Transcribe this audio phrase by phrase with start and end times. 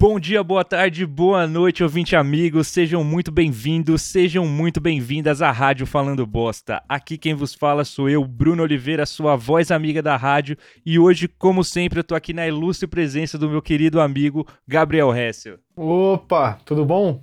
[0.00, 2.68] Bom dia, boa tarde, boa noite, ouvinte amigos.
[2.68, 6.80] Sejam muito bem-vindos, sejam muito bem-vindas à Rádio Falando Bosta.
[6.88, 10.56] Aqui quem vos fala sou eu, Bruno Oliveira, sua voz amiga da rádio.
[10.86, 15.12] E hoje, como sempre, eu tô aqui na ilustre presença do meu querido amigo Gabriel
[15.12, 15.58] Hessel.
[15.74, 17.20] Opa, tudo bom?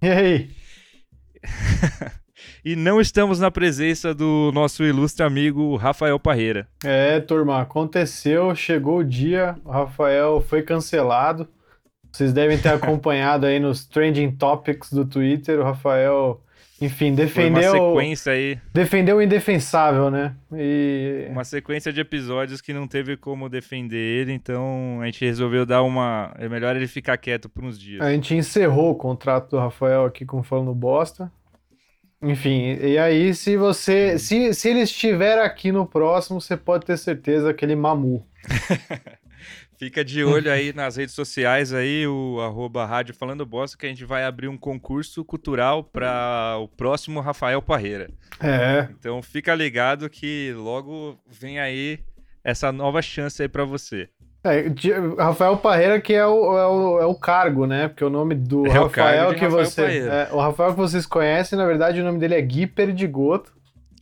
[0.00, 0.50] E aí?
[2.64, 6.66] e não estamos na presença do nosso ilustre amigo Rafael Parreira.
[6.82, 11.46] É, turma, aconteceu, chegou o dia, o Rafael foi cancelado.
[12.16, 16.40] Vocês devem ter acompanhado aí nos trending topics do Twitter, o Rafael,
[16.80, 17.70] enfim, defendeu.
[17.70, 18.58] Foi uma sequência aí.
[18.72, 20.34] Defendeu o indefensável, né?
[20.54, 21.26] E...
[21.30, 25.82] Uma sequência de episódios que não teve como defender ele, então a gente resolveu dar
[25.82, 26.34] uma.
[26.38, 28.00] É melhor ele ficar quieto por uns dias.
[28.00, 31.30] A gente encerrou o contrato do Rafael aqui com Falando Bosta.
[32.22, 34.18] Enfim, e aí, se você.
[34.18, 38.26] Se, se ele estiver aqui no próximo, você pode ter certeza que ele mamu.
[39.78, 43.88] Fica de olho aí nas redes sociais aí, o arroba rádio falando bosta, que a
[43.88, 48.08] gente vai abrir um concurso cultural para o próximo Rafael Parreira.
[48.40, 48.88] É.
[48.98, 51.98] Então fica ligado que logo vem aí
[52.42, 54.08] essa nova chance aí para você.
[54.44, 54.64] É,
[55.18, 57.88] Rafael Parreira que é o, é o, é o, cargo, né?
[57.88, 60.08] Porque o nome do é Rafael que Rafael você.
[60.08, 63.55] É, o Rafael que vocês conhecem, na verdade, o nome dele é Gui Perdigoto.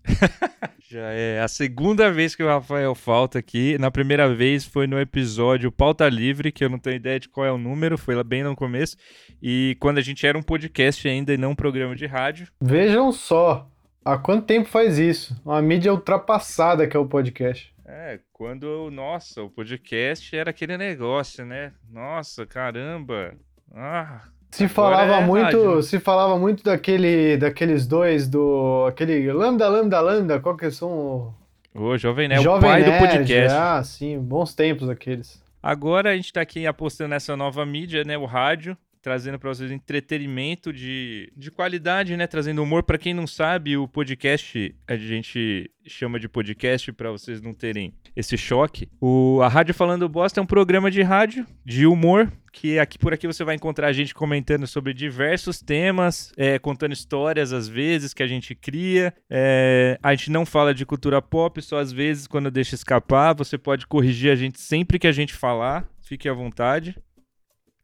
[0.90, 3.76] Já é a segunda vez que o Rafael falta aqui.
[3.78, 7.46] Na primeira vez foi no episódio Pauta Livre, que eu não tenho ideia de qual
[7.46, 8.96] é o número, foi lá bem no começo.
[9.42, 12.48] E quando a gente era um podcast ainda e não um programa de rádio.
[12.60, 13.68] Vejam só,
[14.04, 15.40] há quanto tempo faz isso?
[15.44, 17.74] Uma mídia ultrapassada que é o podcast.
[17.86, 21.72] É, quando, nossa, o podcast era aquele negócio, né?
[21.90, 23.34] Nossa, caramba.
[23.72, 24.22] Ah,
[24.54, 25.82] se falava é muito, rádio.
[25.82, 31.34] se falava muito daquele, daqueles dois do aquele lambda lambda lambda, qual que são?
[31.74, 33.56] O jovem né, jovem o pai Nerd, do podcast.
[33.56, 35.42] Ah, sim, bons tempos aqueles.
[35.60, 39.70] Agora a gente está aqui apostando nessa nova mídia, né, o rádio, trazendo para vocês
[39.70, 45.70] entretenimento de, de qualidade, né, trazendo humor para quem não sabe, o podcast a gente
[45.84, 48.88] chama de podcast para vocês não terem esse choque.
[48.98, 53.12] O a Rádio Falando Bosta é um programa de rádio de humor que aqui por
[53.12, 58.14] aqui você vai encontrar a gente comentando sobre diversos temas, é, contando histórias às vezes
[58.14, 59.12] que a gente cria.
[59.28, 63.34] É, a gente não fala de cultura pop, só às vezes quando deixa escapar.
[63.34, 66.96] Você pode corrigir a gente sempre que a gente falar, fique à vontade.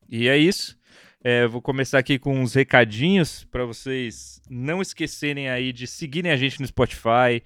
[0.08, 0.79] E é isso.
[1.22, 6.36] É, vou começar aqui com uns recadinhos para vocês não esquecerem aí de seguirem a
[6.36, 7.42] gente no Spotify,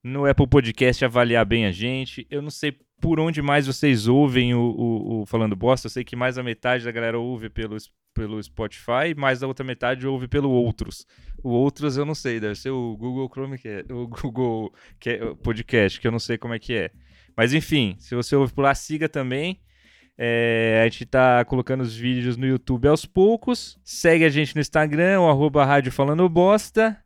[0.00, 2.24] no Apple Podcast, avaliar bem a gente.
[2.30, 5.86] Eu não sei por onde mais vocês ouvem o, o, o, Falando Bosta.
[5.86, 7.76] Eu sei que mais da metade da galera ouve pelo,
[8.14, 11.04] pelo Spotify, mais da outra metade ouve pelo Outros.
[11.42, 15.10] O Outros eu não sei, deve ser o Google Chrome, que é, o Google que
[15.10, 16.92] é, Podcast, que eu não sei como é que é.
[17.36, 19.60] Mas enfim, se você ouve por lá, siga também.
[20.18, 23.78] É, a gente tá colocando os vídeos no YouTube aos poucos.
[23.84, 26.96] Segue a gente no Instagram, o arroba Rádio Falando Bosta.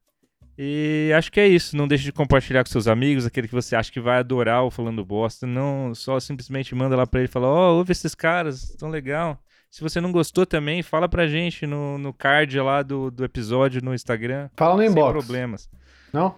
[0.57, 1.77] E acho que é isso.
[1.77, 4.71] Não deixe de compartilhar com seus amigos, aquele que você acha que vai adorar o
[4.71, 5.47] Falando Bosta.
[5.47, 8.91] Não só simplesmente manda lá pra ele e fala: Ó, oh, ouve esses caras, tão
[8.91, 9.39] legal.
[9.71, 13.81] Se você não gostou também, fala pra gente no, no card lá do, do episódio
[13.83, 14.51] no Instagram.
[14.57, 15.13] Fala no inbox.
[15.13, 15.71] Sem problemas.
[16.13, 16.35] Não?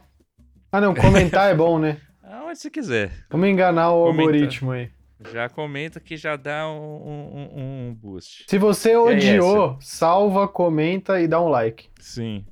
[0.70, 0.94] Ah, não.
[0.94, 1.96] Comentar é bom, né?
[2.22, 3.10] Aonde você quiser.
[3.30, 4.22] Vamos enganar o Comenta.
[4.22, 4.90] algoritmo aí.
[5.30, 8.44] Já comenta que já dá um, um, um boost.
[8.48, 11.88] Se você odiou, salva, comenta e dá um like.
[12.00, 12.44] Sim.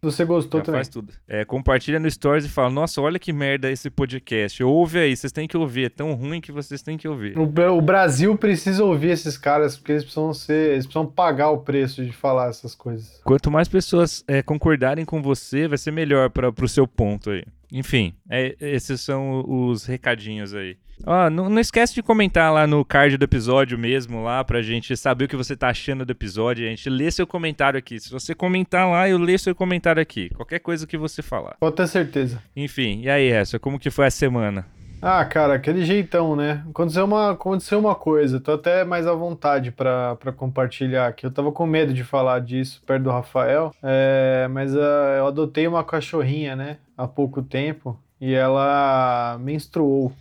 [0.00, 0.78] Se você gostou Já também.
[0.78, 1.12] Faz tudo.
[1.26, 4.62] É, compartilha no Stories e fala: Nossa, olha que merda esse podcast.
[4.62, 5.86] Ouve aí, vocês têm que ouvir.
[5.86, 7.36] É tão ruim que vocês têm que ouvir.
[7.36, 10.70] O, o Brasil precisa ouvir esses caras, porque eles precisam ser.
[10.70, 13.20] Eles precisam pagar o preço de falar essas coisas.
[13.24, 17.44] Quanto mais pessoas é, concordarem com você, vai ser melhor para o seu ponto aí.
[17.72, 20.76] Enfim, é, esses são os recadinhos aí.
[21.06, 24.96] Ó, não, não, esquece de comentar lá no card do episódio mesmo, lá pra gente
[24.96, 26.66] saber o que você tá achando do episódio.
[26.66, 27.98] A gente lê seu comentário aqui.
[27.98, 30.28] Se você comentar lá, eu leio seu comentário aqui.
[30.30, 31.56] Qualquer coisa que você falar.
[31.60, 32.42] Pode ter certeza.
[32.56, 34.66] Enfim, e aí, Essa, como que foi a semana?
[35.00, 36.64] Ah, cara, aquele jeitão, né?
[36.68, 41.24] Aconteceu uma, aconteceu uma coisa, tô até mais à vontade para compartilhar aqui.
[41.24, 44.78] Eu tava com medo de falar disso perto do Rafael, é, mas uh,
[45.18, 50.12] eu adotei uma cachorrinha, né, há pouco tempo, e ela menstruou.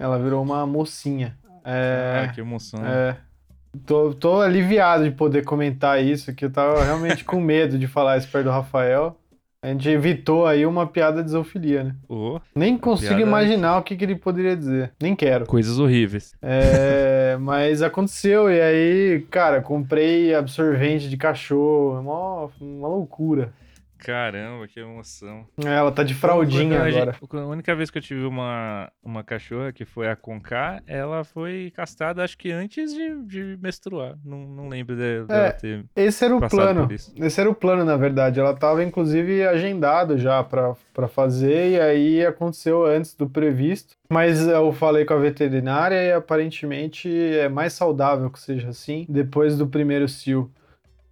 [0.00, 1.36] Ela virou uma mocinha.
[1.62, 2.80] É, ah, que emoção.
[2.84, 3.18] É.
[3.84, 8.16] Tô, tô aliviado de poder comentar isso, que eu tava realmente com medo de falar
[8.16, 9.16] isso perto do Rafael.
[9.62, 11.94] A gente evitou aí uma piada de zoofilia, né?
[12.08, 13.22] Oh, Nem consigo piada...
[13.22, 14.90] imaginar o que, que ele poderia dizer.
[14.98, 15.44] Nem quero.
[15.44, 16.32] Coisas horríveis.
[16.40, 21.98] É, mas aconteceu, e aí, cara, comprei absorvente de cachorro.
[21.98, 23.52] É uma, uma loucura.
[24.04, 25.46] Caramba, que emoção.
[25.64, 27.14] É, ela tá de fraldinha agora.
[27.32, 31.72] a única vez que eu tive uma, uma cachorra, que foi a Conká, ela foi
[31.74, 34.16] castrada acho que antes de, de menstruar.
[34.24, 36.88] Não, não lembro de- dela É, ter Esse era o plano.
[37.16, 38.40] Esse era o plano, na verdade.
[38.40, 43.94] Ela tava, inclusive, agendado já pra, pra fazer, e aí aconteceu antes do previsto.
[44.10, 49.56] Mas eu falei com a veterinária e aparentemente é mais saudável que seja assim depois
[49.56, 50.50] do primeiro cio.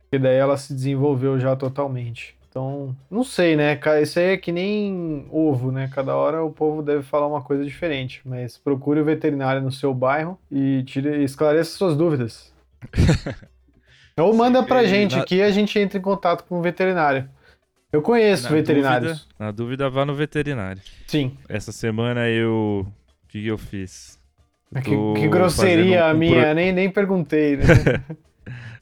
[0.03, 2.38] Porque daí ela se desenvolveu já totalmente.
[2.51, 3.79] Então, não sei, né?
[4.03, 5.91] Isso aí é que nem ovo, né?
[5.95, 8.21] Cada hora o povo deve falar uma coisa diferente.
[8.25, 12.53] Mas procure o veterinário no seu bairro e tire, esclareça suas dúvidas.
[14.19, 17.29] Ou manda pra gente na- aqui e a gente entra em contato com o veterinário.
[17.93, 19.13] Eu conheço Na veterinários.
[19.13, 20.83] dúvida- na dúvida, vá no veterinário.
[21.07, 21.37] Sim.
[21.49, 22.87] Essa semana eu.
[23.25, 24.19] O que, eu fiz?
[24.75, 24.83] Eu
[25.15, 27.57] Que, que grosseria fazendo a um minha, pro- nem, nem perguntei.
[27.59, 27.65] Né?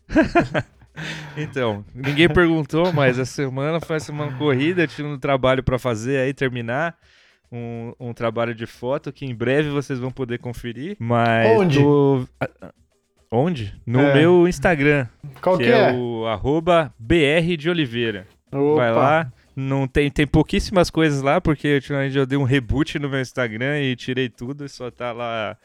[1.37, 6.19] Então, ninguém perguntou, mas essa semana foi uma semana corrida, tive um trabalho pra fazer
[6.19, 6.97] aí, terminar.
[7.53, 10.97] Um, um trabalho de foto que em breve vocês vão poder conferir.
[10.99, 11.47] Mas.
[11.59, 11.79] Onde?
[11.79, 12.27] tô-
[13.31, 13.75] Onde?
[13.87, 14.15] No É.
[14.15, 15.07] meu Instagram,
[15.41, 15.93] Qual que, que é, é?
[15.93, 18.27] o arroba BR de Oliveira.
[18.53, 18.77] Opa.
[18.77, 19.33] Vai lá.
[19.55, 23.81] Não tem, tem pouquíssimas coisas lá, porque ultimamente eu dei um reboot no meu Instagram
[23.81, 25.57] e tirei tudo e só tá lá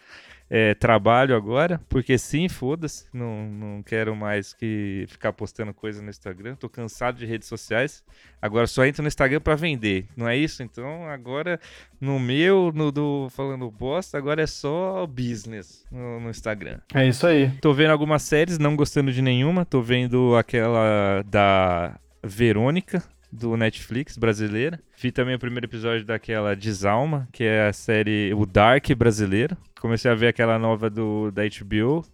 [0.53, 1.79] é, trabalho agora.
[1.87, 3.05] Porque sim, foda-se.
[3.13, 6.55] Não, não quero mais que ficar postando coisa no Instagram.
[6.55, 8.03] Tô cansado de redes sociais.
[8.41, 10.07] Agora só entro no Instagram pra vender.
[10.15, 10.61] Não é isso?
[10.61, 11.57] Então agora
[12.01, 16.79] no meu, no do Falando Bosta, agora é só business no, no Instagram.
[16.93, 17.49] É isso aí.
[17.61, 19.63] Tô vendo algumas séries, não gostando de nenhuma.
[19.63, 23.01] Tô vendo aquela da Verônica,
[23.31, 24.81] do Netflix, brasileira.
[24.97, 29.55] Vi também o primeiro episódio daquela Desalma, que é a série O Dark brasileiro.
[29.81, 32.05] Comecei a ver aquela nova do, da HBO,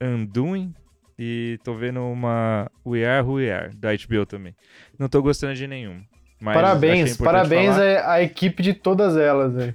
[0.00, 0.74] Undoing.
[1.18, 4.56] E tô vendo uma We Are Who We Are, da HBO também.
[4.98, 6.00] Não tô gostando de nenhuma.
[6.42, 9.52] Parabéns, parabéns à, à equipe de todas elas.
[9.52, 9.74] velho.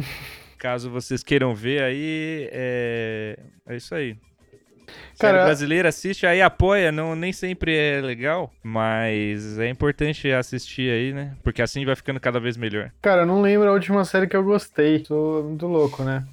[0.58, 3.38] Caso vocês queiram ver aí, é,
[3.68, 4.16] é isso aí.
[5.20, 6.90] Cara- brasileira, assiste aí, apoia.
[6.90, 11.36] Não, nem sempre é legal, mas é importante assistir aí, né?
[11.44, 12.90] Porque assim vai ficando cada vez melhor.
[13.02, 15.00] Cara, eu não lembro a última série que eu gostei.
[15.00, 16.24] Tô muito louco, né?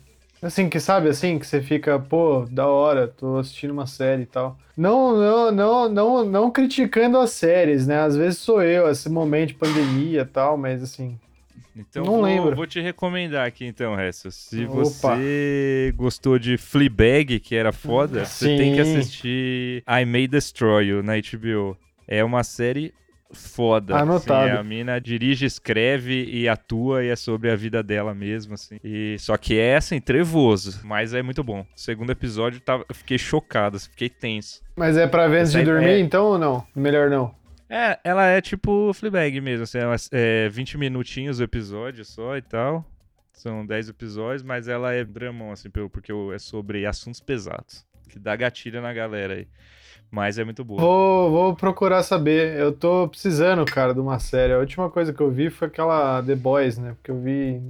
[0.46, 4.26] Assim, que sabe assim, que você fica, pô, da hora, tô assistindo uma série e
[4.28, 4.56] tal.
[4.78, 8.00] Não, não, não, não, não criticando as séries, né?
[8.02, 11.18] Às vezes sou eu, esse momento de pandemia e tal, mas assim,
[11.76, 12.56] Então Não vou, lembro.
[12.56, 14.30] vou te recomendar aqui então, Ressa.
[14.30, 14.76] Se Opa.
[14.76, 18.98] você gostou de Fleabag, que era foda, você tem que Sim.
[19.00, 21.76] assistir I May Destroy You na HBO.
[22.08, 22.94] É uma série
[23.34, 23.96] foda.
[23.98, 24.50] Anotado.
[24.50, 28.80] assim, a mina dirige, escreve e atua e é sobre a vida dela mesmo, assim.
[28.84, 31.62] E, só que é, assim, trevoso, mas é muito bom.
[31.62, 34.62] O segundo episódio, tava, eu fiquei chocado, assim, fiquei tenso.
[34.76, 36.66] mas é pra ver antes de dormir, é- então ou não?
[36.76, 37.34] Melhor não.
[37.70, 42.38] É, ela é tipo Fleabag mesmo, assim, é, umas- é 20 minutinhos o episódio só
[42.38, 42.86] e tal.
[43.34, 47.86] São 10 episódios, mas ela é dramão, assim, porque é sobre assuntos pesados.
[48.08, 49.48] Que dá gatilho na galera aí.
[50.12, 50.80] Mas é muito boa.
[50.80, 52.58] Vou, vou procurar saber.
[52.58, 54.54] Eu tô precisando, cara, de uma série.
[54.54, 56.94] A última coisa que eu vi foi aquela The Boys, né?
[56.94, 57.62] Porque eu vi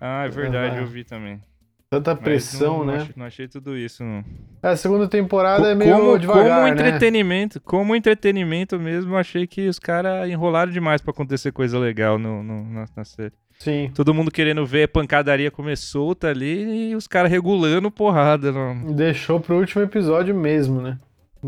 [0.00, 0.80] Ah, é verdade, Ah.
[0.80, 1.40] eu vi também.
[1.88, 2.96] tanta pressão, não, Não né?
[2.98, 4.22] achei, não achei tudo isso, não.
[4.62, 6.70] A segunda temporada é Co- meio como, devagar, como né?
[6.70, 12.42] entretenimento, como entretenimento mesmo, achei que os caras enrolaram demais pra acontecer coisa legal no,
[12.42, 13.32] no- na, na série.
[13.58, 13.90] Sim.
[13.94, 18.52] Todo mundo querendo ver a pancadaria comer solta ali e os caras regulando porrada.
[18.52, 18.92] No...
[18.94, 20.98] Deixou pro último episódio mesmo, né?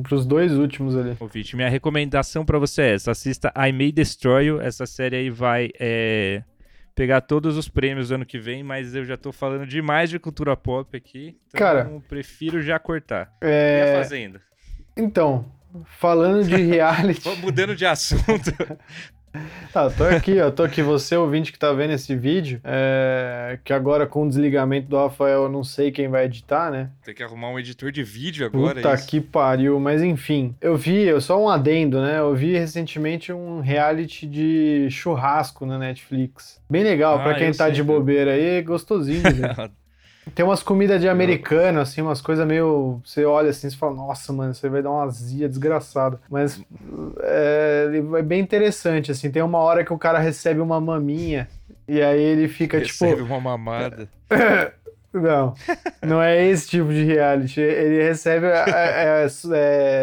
[0.02, 1.16] Pros dois últimos ali.
[1.18, 4.60] Ouvinte, minha recomendação pra você é essa: assista I May Destroy You.
[4.60, 6.42] Essa série aí vai é,
[6.94, 10.56] pegar todos os prêmios ano que vem, mas eu já tô falando demais de cultura
[10.56, 11.36] pop aqui.
[11.48, 13.32] Então Cara, prefiro já cortar.
[13.42, 13.96] E a É...
[14.02, 14.40] Fazenda?
[14.96, 15.46] Então,
[15.98, 17.22] falando de reality.
[17.24, 18.52] Vamos mudando de assunto.
[19.72, 20.50] Tá, eu tô aqui, ó.
[20.50, 22.60] Tô aqui, você ouvinte que tá vendo esse vídeo.
[22.64, 23.58] É...
[23.64, 26.90] Que agora com o desligamento do Rafael eu não sei quem vai editar, né?
[27.04, 28.76] Tem que arrumar um editor de vídeo agora.
[28.76, 30.54] Puta é que pariu, mas enfim.
[30.60, 32.18] Eu vi, eu só um adendo, né?
[32.18, 36.60] Eu vi recentemente um reality de churrasco na Netflix.
[36.68, 39.70] Bem legal, Ah, pra quem tá sei, de bobeira aí, gostosinho, velho.
[40.34, 43.00] Tem umas comidas de americano, assim, umas coisas meio.
[43.04, 46.20] Você olha assim e fala, nossa, mano, você vai dar uma azia desgraçada.
[46.30, 46.60] Mas
[47.20, 49.30] é, é bem interessante, assim.
[49.30, 51.48] Tem uma hora que o cara recebe uma maminha.
[51.86, 53.26] E aí ele fica Recebe tipo.
[53.26, 54.08] uma mamada.
[55.10, 55.54] Não,
[56.02, 57.60] não é esse tipo de reality.
[57.60, 59.26] Ele recebe é, é,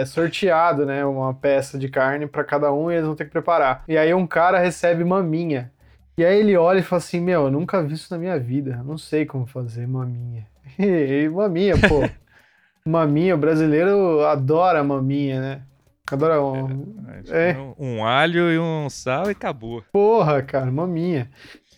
[0.01, 1.05] é, sorteado, né?
[1.05, 3.83] Uma peça de carne pra cada um e eles vão ter que preparar.
[3.87, 5.71] E aí um cara recebe maminha.
[6.17, 8.81] E aí ele olha e fala assim: Meu, eu nunca vi isso na minha vida.
[8.85, 10.47] Não sei como fazer maminha.
[10.77, 12.01] E maminha, pô.
[12.85, 15.61] maminha, o brasileiro adora maminha, né?
[16.11, 16.95] Adora um.
[17.29, 17.57] É, é.
[17.79, 19.83] Um alho e um sal e acabou.
[19.91, 21.29] Porra, cara, maminha.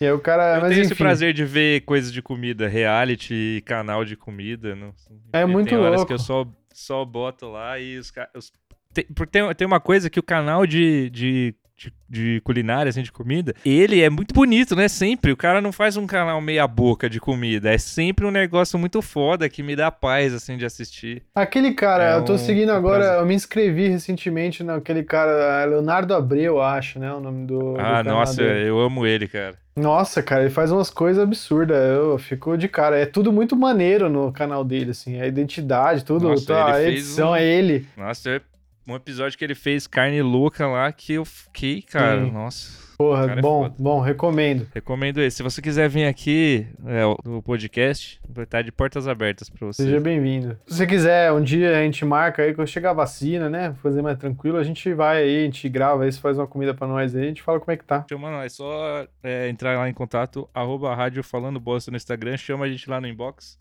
[0.02, 0.56] E aí o cara.
[0.56, 4.76] Eu mas tenho enfim, esse prazer de ver coisas de comida, reality, canal de comida.
[4.76, 4.94] Não,
[5.32, 6.08] É muito tem horas louco.
[6.08, 8.52] que eu só, só boto lá e os caras.
[8.94, 13.04] Tem, porque tem, tem uma coisa que o canal de, de, de, de culinária, assim,
[13.04, 14.88] de comida, ele é muito bonito, né?
[14.88, 15.32] Sempre.
[15.32, 17.72] O cara não faz um canal meia-boca de comida.
[17.72, 21.22] É sempre um negócio muito foda que me dá paz, assim, de assistir.
[21.36, 23.20] Aquele cara, É eu tô um- seguindo agora, prazer.
[23.22, 27.14] eu me inscrevi recentemente naquele cara, Leonardo Abreu, eu acho, né?
[27.14, 27.58] O nome do.
[27.74, 28.68] do Ah, canal nossa, dele.
[28.70, 29.56] eu amo ele, cara.
[29.76, 31.78] Nossa, cara, ele faz umas coisas absurdas.
[31.78, 32.98] Eu fico de cara.
[32.98, 35.22] É tudo muito maneiro no canal dele, assim.
[35.22, 36.30] A identidade, tudo.
[36.30, 37.86] Nossa, tá, a edição um- é ele.
[37.96, 38.42] Nossa, é
[38.88, 42.24] um episódio que ele fez carne louca lá que eu fiquei, cara.
[42.24, 42.32] Sim.
[42.32, 42.88] Nossa.
[42.98, 43.76] Porra, Cara, é bom, foda.
[43.78, 44.68] bom, recomendo.
[44.74, 45.38] Recomendo esse.
[45.38, 49.84] Se você quiser vir aqui é, no podcast, vai estar de portas abertas pra você.
[49.84, 50.58] Seja bem-vindo.
[50.66, 53.76] Se você quiser, um dia a gente marca aí, quando chegar a vacina, né?
[53.84, 56.74] Fazer mais tranquilo, a gente vai aí, a gente grava aí, você faz uma comida
[56.74, 58.04] pra nós aí, a gente fala como é que tá.
[58.10, 62.36] Chama nós, é só é, entrar lá em contato, arroba rádio falando bosta no Instagram,
[62.36, 63.60] chama a gente lá no inbox.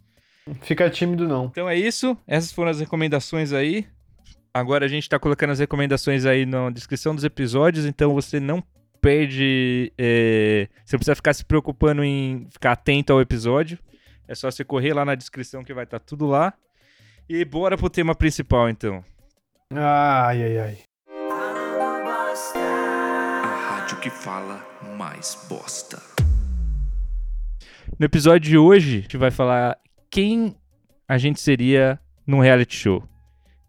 [0.63, 1.47] Fica tímido não.
[1.47, 3.85] Então é isso, essas foram as recomendações aí.
[4.57, 8.65] Agora a gente tá colocando as recomendações aí na descrição dos episódios, então você não
[9.03, 9.93] perde.
[9.99, 13.79] é, Você não precisa ficar se preocupando em ficar atento ao episódio.
[14.27, 16.55] É só você correr lá na descrição que vai estar tudo lá.
[17.29, 19.05] E bora pro tema principal então.
[19.75, 20.79] Ai, ai, ai.
[23.45, 26.01] A rádio que fala mais bosta.
[27.99, 29.77] No episódio de hoje, a gente vai falar
[30.11, 30.57] quem
[31.07, 33.07] a gente seria num reality show.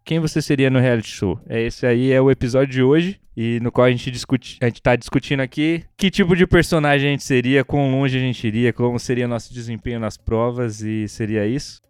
[0.07, 1.37] Quem você seria no reality show?
[1.49, 4.67] É esse aí é o episódio de hoje e no qual a gente discute, a
[4.67, 8.47] gente tá discutindo aqui que tipo de personagem a gente seria, quão longe a gente
[8.47, 11.81] iria, como seria nosso desempenho nas provas e seria isso.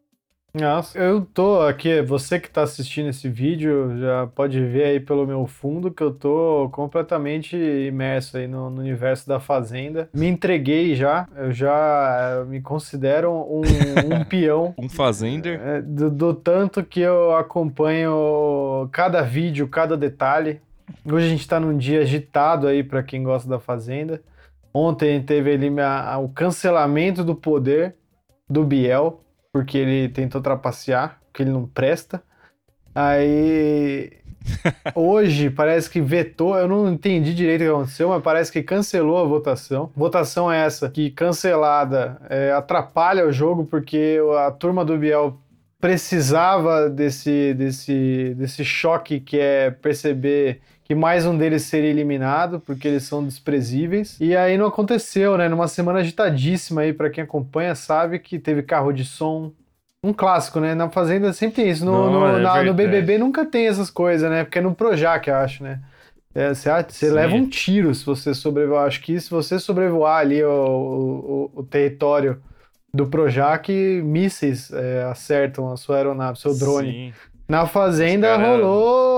[0.60, 5.28] Nossa, eu tô aqui, você que tá assistindo esse vídeo já pode ver aí pelo
[5.28, 10.10] meu fundo que eu tô completamente imerso aí no, no universo da Fazenda.
[10.14, 15.60] Me entreguei já, eu já eh, me considero um, um peão Um fazender.
[15.62, 20.60] É, do, do tanto que eu acompanho cada vídeo, cada detalhe.
[21.06, 24.22] Hoje a gente tá num dia agitado aí pra quem gosta da Fazenda.
[24.74, 27.96] Ontem teve ali a- o cancelamento do poder
[28.50, 29.22] do Biel,
[29.58, 32.22] porque ele tentou trapacear, porque ele não presta.
[32.94, 34.12] Aí
[34.94, 39.18] hoje parece que vetou, eu não entendi direito o que aconteceu, mas parece que cancelou
[39.18, 39.92] a votação.
[39.96, 45.40] Votação é essa, que cancelada é, atrapalha o jogo porque a turma do Biel
[45.82, 52.88] precisava desse, desse, desse choque que é perceber que mais um deles seria eliminado, porque
[52.88, 54.16] eles são desprezíveis.
[54.22, 55.50] E aí não aconteceu, né?
[55.50, 59.52] Numa semana agitadíssima aí, pra quem acompanha, sabe que teve carro de som.
[60.02, 60.74] Um clássico, né?
[60.74, 61.84] Na Fazenda sempre tem isso.
[61.84, 62.74] No, Não, no- é na- no.
[62.74, 64.46] BBB nunca tem essas coisas, né?
[64.46, 65.82] Porque é no Projac, eu acho, né?
[66.34, 68.86] É, você leva um tiro se você sobrevoar.
[68.88, 72.40] Acho que se você sobrevoar ali o, o, o- território
[72.94, 73.70] do Projac,
[74.04, 76.92] mísseis é, acertam a sua aeronave, seu drone.
[76.92, 77.14] Sim.
[77.50, 78.44] Na Fazenda cara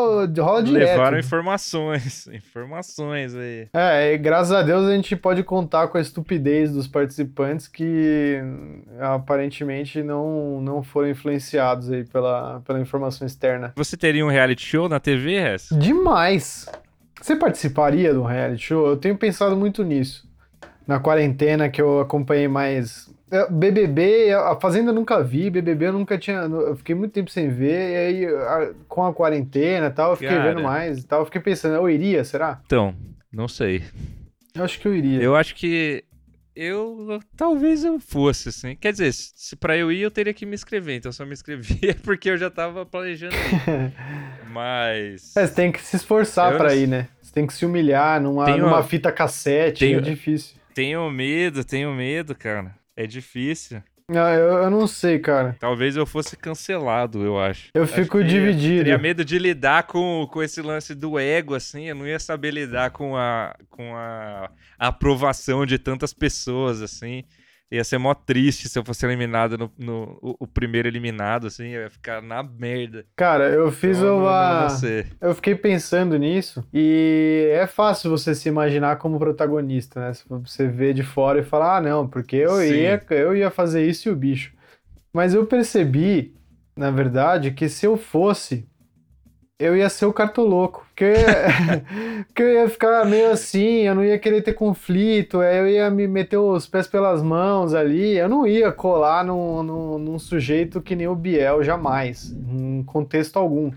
[0.09, 0.89] rolou, rola direto.
[0.89, 2.27] Levaram informações.
[2.33, 3.67] Informações aí.
[3.73, 8.39] É, e graças a Deus a gente pode contar com a estupidez dos participantes que
[8.43, 13.73] hum, aparentemente não, não foram influenciados aí pela, pela informação externa.
[13.75, 15.69] Você teria um reality show na TV, Hess?
[15.71, 16.67] Demais!
[17.21, 18.87] Você participaria do reality show?
[18.87, 20.27] Eu tenho pensado muito nisso.
[20.87, 23.08] Na quarentena que eu acompanhei mais.
[23.31, 26.37] É, BBB, a Fazenda eu nunca vi, BBB eu nunca tinha.
[26.41, 30.15] Eu fiquei muito tempo sem ver, e aí a- com a quarentena e tal, eu
[30.17, 30.49] fiquei Cara.
[30.53, 31.21] vendo mais e tal.
[31.21, 32.59] Eu fiquei pensando, eu iria, será?
[32.65, 32.95] Então,
[33.31, 33.83] não sei.
[34.55, 35.21] Eu acho que eu iria.
[35.21, 36.03] Eu acho que
[36.55, 38.75] eu talvez eu fosse, assim.
[38.75, 40.95] Quer dizer, se pra eu ir, eu teria que me inscrever.
[40.97, 43.93] Então, eu me inscrevia, é porque eu já tava planejando ir.
[44.51, 45.35] Mas.
[45.37, 47.07] É, você tem que se esforçar Eu pra ir, né?
[47.21, 50.55] Você tem que se humilhar numa, Tenho- numa fita cassete, tenho- é difícil.
[50.73, 52.73] Tenho medo, tenho medo, cara.
[52.99, 53.81] É difícil.
[54.09, 55.55] Ah, eu, eu não sei, cara.
[55.57, 57.69] Talvez eu fosse cancelado, eu acho.
[57.73, 58.79] Eu Acho fico dividido.
[58.79, 61.85] Teria medo de lidar com, com esse lance do ego, assim.
[61.85, 67.23] Eu não ia saber lidar com a, com a aprovação de tantas pessoas, assim.
[67.71, 71.67] Ia ser mó triste se eu fosse eliminado no, no o, o primeiro eliminado, assim.
[71.67, 73.05] Eu ia ficar na merda.
[73.15, 74.67] Cara, eu fiz Então, eu não- uma.
[75.21, 80.13] Eu fiquei pensando nisso e é fácil você se imaginar como protagonista, né?
[80.13, 82.73] Se Você vê de fora e falar, ah, não, porque eu Sim.
[82.73, 84.51] ia, eu ia fazer isso e o bicho.
[85.13, 86.33] Mas eu percebi,
[86.75, 88.67] na verdade, que se eu fosse,
[89.59, 90.85] eu ia ser o cartoloco.
[90.95, 91.13] Porque
[92.27, 95.89] porque eu ia ficar meio assim, eu não ia querer ter conflito, aí eu ia
[95.89, 100.81] me meter os pés pelas mãos ali, eu não ia colar num, num, num sujeito
[100.81, 103.71] que nem o Biel, jamais, em contexto algum.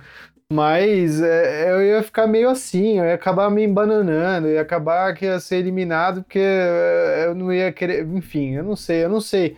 [0.52, 5.24] Mas é, eu ia ficar meio assim, eu ia acabar me embananando, ia acabar que
[5.24, 8.06] ia ser eliminado porque é, eu não ia querer.
[8.06, 9.56] Enfim, eu não sei, eu não sei.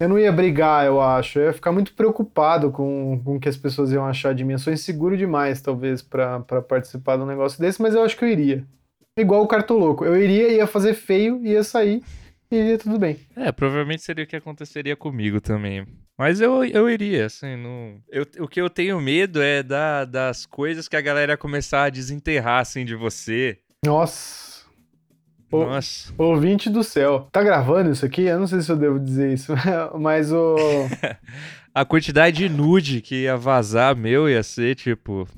[0.00, 1.38] Eu não ia brigar, eu acho.
[1.38, 4.52] Eu ia ficar muito preocupado com, com o que as pessoas iam achar de mim.
[4.52, 8.24] Eu sou inseguro demais, talvez, para participar de um negócio desse, mas eu acho que
[8.24, 8.64] eu iria.
[9.18, 10.04] Igual o Cartoloco.
[10.04, 12.02] Eu iria, ia fazer feio, ia sair
[12.50, 13.18] e ia tudo bem.
[13.34, 15.84] É, provavelmente seria o que aconteceria comigo também.
[16.16, 18.00] Mas eu, eu iria, assim, não...
[18.08, 21.90] eu, o que eu tenho medo é da, das coisas que a galera começar a
[21.90, 23.58] desenterrar, assim, de você.
[23.84, 24.47] Nossa.
[25.50, 26.12] Nossa.
[26.18, 27.28] O, ouvinte do céu.
[27.32, 28.22] Tá gravando isso aqui?
[28.22, 29.54] Eu não sei se eu devo dizer isso,
[29.98, 30.56] mas o...
[31.74, 35.28] a quantidade de nude que ia vazar meu ia ser, tipo...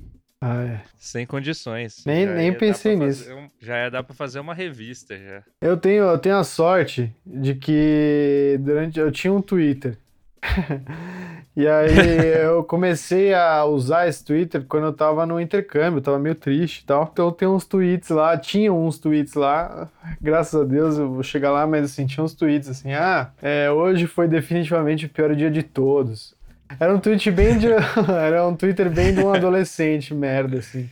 [0.96, 2.02] Sem condições.
[2.06, 3.30] Nem, nem pensei nisso.
[3.34, 5.42] Um, já ia dar pra fazer uma revista, já.
[5.60, 8.98] Eu tenho, eu tenho a sorte de que durante...
[8.98, 9.98] Eu tinha um Twitter.
[11.56, 16.34] e aí eu comecei a usar esse Twitter quando eu tava no intercâmbio, tava meio
[16.34, 17.08] triste e tal.
[17.12, 19.88] Então tem uns tweets lá, tinha uns tweets lá,
[20.20, 23.70] graças a Deus eu vou chegar lá, mas assim, tinha uns tweets assim, ah, é,
[23.70, 26.34] hoje foi definitivamente o pior dia de todos.
[26.78, 27.66] Era um tweet bem de.
[28.08, 30.88] era um Twitter bem de um adolescente, merda, assim.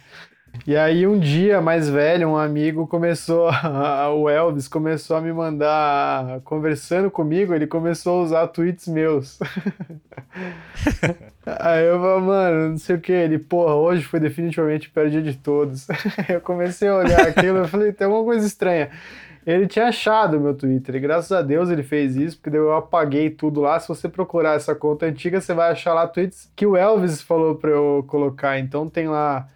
[0.66, 5.32] E aí um dia mais velho, um amigo começou, a, o Elvis começou a me
[5.32, 9.38] mandar, conversando comigo, ele começou a usar tweets meus.
[11.46, 15.08] aí eu falei, mano, não sei o que, ele, porra, hoje foi definitivamente o pior
[15.08, 15.86] dia de todos.
[16.28, 18.90] eu comecei a olhar aquilo e falei, tem alguma coisa estranha.
[19.46, 23.30] Ele tinha achado meu Twitter e graças a Deus ele fez isso, porque eu apaguei
[23.30, 23.80] tudo lá.
[23.80, 27.54] Se você procurar essa conta antiga, você vai achar lá tweets que o Elvis falou
[27.54, 28.58] pra eu colocar.
[28.58, 29.48] Então tem lá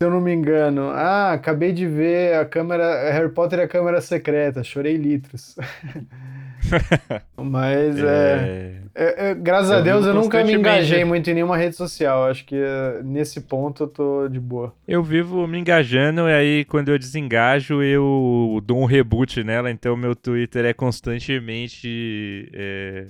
[0.00, 0.88] se eu não me engano.
[0.88, 3.12] Ah, acabei de ver a câmera.
[3.12, 4.64] Harry Potter e a câmera secreta.
[4.64, 5.54] Chorei litros.
[7.36, 8.80] Mas é...
[8.94, 12.24] É, é, é Graças a Deus eu nunca me engajei muito em nenhuma rede social.
[12.24, 14.74] Acho que é, nesse ponto eu tô de boa.
[14.88, 19.70] Eu vivo me engajando e aí quando eu desengajo eu dou um reboot nela.
[19.70, 23.06] Então meu Twitter é constantemente é,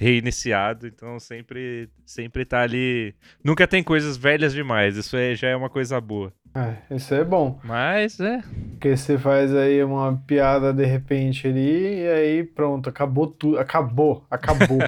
[0.00, 3.14] reiniciado, então sempre sempre tá ali.
[3.44, 6.32] Nunca tem coisas velhas demais, isso é, já é uma coisa boa.
[6.54, 7.60] É, isso é bom.
[7.62, 8.40] Mas é.
[8.70, 13.58] Porque você faz aí uma piada de repente ali e aí pronto, acabou tudo.
[13.58, 14.78] Acabou, acabou.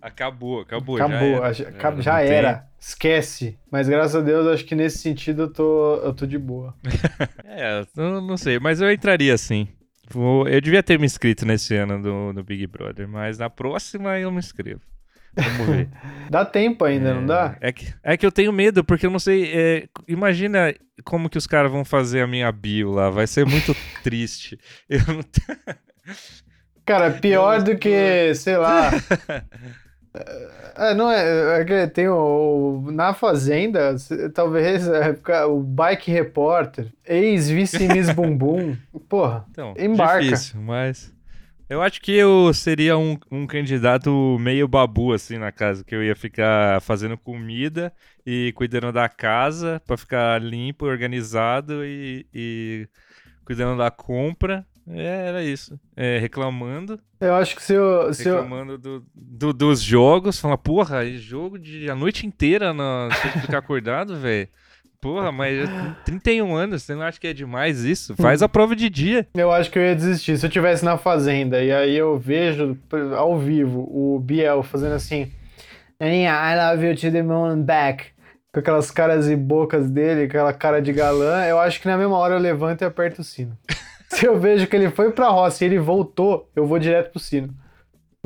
[0.00, 0.96] acabou, acabou.
[0.96, 1.72] Acabou, já era.
[1.72, 2.66] Já, já era.
[2.80, 3.58] Esquece.
[3.70, 6.74] Mas graças a Deus, acho que nesse sentido eu tô, eu tô de boa.
[7.44, 9.68] é, não, não sei, mas eu entraria sim.
[10.12, 14.18] Vou, eu devia ter me inscrito nesse ano do, do Big Brother, mas na próxima
[14.18, 14.80] eu me inscrevo.
[15.34, 15.88] Vamos ver.
[16.28, 17.56] dá tempo ainda, é, não dá?
[17.60, 19.50] É que, é que eu tenho medo, porque eu não sei.
[19.52, 23.08] É, imagina como que os caras vão fazer a minha bio lá.
[23.10, 24.58] Vai ser muito triste.
[24.88, 25.20] Eu não.
[26.84, 28.90] Cara, pior do que, sei lá.
[30.12, 33.94] É, não é, é que tem o, na Fazenda,
[34.34, 38.76] talvez é, o Bike Repórter, ex-vice Miss Bumbum,
[39.08, 40.22] porra, então, embarca.
[40.22, 41.14] Difícil, mas
[41.68, 46.02] eu acho que eu seria um, um candidato meio babu assim na casa, que eu
[46.02, 47.92] ia ficar fazendo comida
[48.26, 52.88] e cuidando da casa para ficar limpo, organizado e, e
[53.44, 55.78] cuidando da compra é, era isso.
[55.96, 56.98] É, reclamando.
[57.20, 58.12] Eu acho que se eu.
[58.12, 58.78] Se reclamando eu...
[58.78, 64.16] Do, do, dos jogos, falando, porra, jogo de a noite inteira na, você ficar acordado,
[64.20, 64.48] velho.
[65.00, 65.66] Porra, mas
[66.04, 68.14] 31 anos, você não acha que é demais isso?
[68.16, 69.26] Faz a prova de dia.
[69.34, 70.36] Eu acho que eu ia desistir.
[70.36, 72.76] Se eu tivesse na fazenda e aí eu vejo
[73.16, 75.32] ao vivo o Biel fazendo assim.
[76.02, 78.08] I love you to the moon back.
[78.52, 82.18] Com aquelas caras e bocas dele, aquela cara de galã, eu acho que na mesma
[82.18, 83.56] hora eu levanto e aperto o sino.
[84.12, 87.20] Se eu vejo que ele foi pra roça e ele voltou, eu vou direto pro
[87.20, 87.54] sino.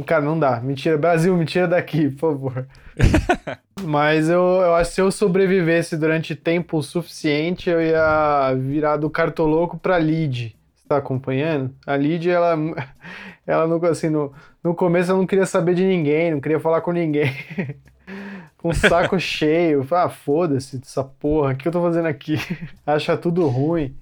[0.07, 0.61] Cara, não dá.
[0.61, 2.67] Mentira, Brasil, me tira daqui, por favor.
[3.83, 9.11] Mas eu, eu acho que se eu sobrevivesse durante tempo suficiente, eu ia virar do
[9.11, 10.57] cartoloco pra lead.
[10.75, 11.73] Você tá acompanhando?
[11.87, 12.57] A lead, ela,
[13.47, 14.33] ela no, assim, no,
[14.65, 17.31] no começo eu não queria saber de ninguém, não queria falar com ninguém.
[18.59, 19.87] com o saco cheio.
[19.93, 22.37] Ah, foda-se essa porra, o que eu tô fazendo aqui?
[22.85, 23.95] Acha tudo ruim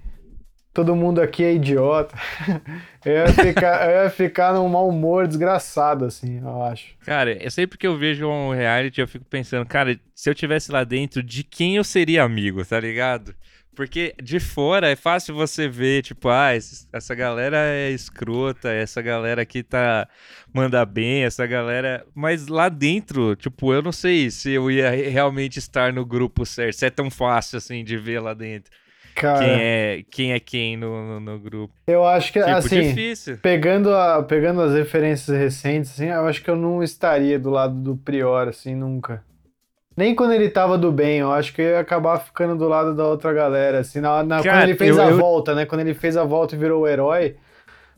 [0.72, 2.16] todo mundo aqui é idiota.
[3.04, 6.94] eu, ia ficar, eu ia ficar num mau humor desgraçado, assim, eu acho.
[7.04, 10.72] Cara, eu sempre que eu vejo um reality, eu fico pensando, cara, se eu tivesse
[10.72, 13.34] lá dentro, de quem eu seria amigo, tá ligado?
[13.74, 16.50] Porque de fora é fácil você ver, tipo, ah,
[16.92, 20.06] essa galera é escrota, essa galera aqui tá
[20.52, 22.04] manda bem, essa galera.
[22.14, 26.76] Mas lá dentro, tipo, eu não sei se eu ia realmente estar no grupo certo,
[26.76, 28.70] se é tão fácil assim de ver lá dentro.
[29.14, 31.74] Cara, quem é quem, é quem no, no, no grupo.
[31.86, 33.38] Eu acho que, tipo, assim, difícil.
[33.38, 37.74] Pegando, a, pegando as referências recentes, assim, eu acho que eu não estaria do lado
[37.74, 39.22] do Prior, assim, nunca.
[39.96, 42.94] Nem quando ele tava do bem, eu acho que eu ia acabar ficando do lado
[42.94, 43.80] da outra galera.
[43.80, 45.66] Assim, na, na- Cara, quando ele fez eu- a eu- volta, né?
[45.66, 47.36] Quando ele fez a volta e virou o herói.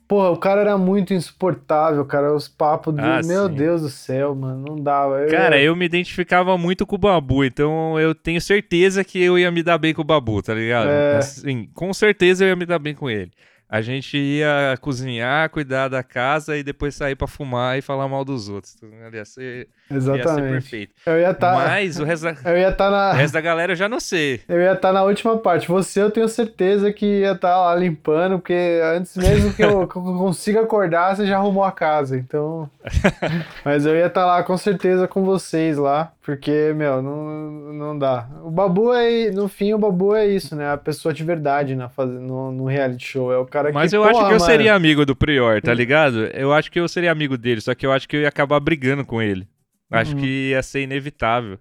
[0.06, 2.34] Porra, o cara era muito insuportável, cara.
[2.34, 3.00] Os papos do.
[3.00, 3.54] Ah, Meu sim.
[3.54, 4.64] Deus do céu, mano.
[4.68, 5.20] Não dava.
[5.20, 9.38] Eu- Cara, eu me identificava muito com o Babu, então eu tenho certeza que eu
[9.38, 10.88] ia me dar bem com o Babu, tá ligado?
[10.90, 11.16] É.
[11.16, 13.30] Assim, com certeza eu ia me dar bem com ele.
[13.74, 18.24] A gente ia cozinhar, cuidar da casa e depois sair pra fumar e falar mal
[18.24, 18.76] dos outros.
[18.76, 20.52] Então, Ia ser, ia ser Exatamente.
[20.52, 20.94] perfeito.
[21.04, 21.54] Eu ia estar.
[21.56, 23.12] Mas o resto, da, Eu ia o na.
[23.12, 24.42] resto da galera eu já não sei.
[24.48, 25.66] Eu ia estar na última parte.
[25.66, 29.96] Você, eu tenho certeza que ia estar lá limpando, porque antes mesmo que eu, que
[29.96, 32.16] eu consiga acordar, você já arrumou a casa.
[32.16, 32.70] Então.
[33.64, 38.28] Mas eu ia estar lá com certeza com vocês lá, porque, meu, não, não dá.
[38.44, 39.30] O Babu é.
[39.32, 40.70] No fim, o Babu é isso, né?
[40.72, 43.32] A pessoa de verdade na, faz- no, no reality show.
[43.32, 43.74] É o cara que.
[43.74, 46.27] Mas eu acho porra, que eu mano, seria amigo do Prior, tá ligado?
[46.27, 48.59] Eu acho que eu seria amigo dele, só que eu acho que eu ia acabar
[48.61, 49.46] brigando com ele.
[49.90, 50.20] Acho Uhum.
[50.20, 51.59] que ia ser inevitável.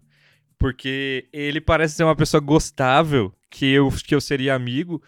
[0.58, 5.02] Porque ele parece ser uma pessoa gostável, que eu, que eu seria amigo,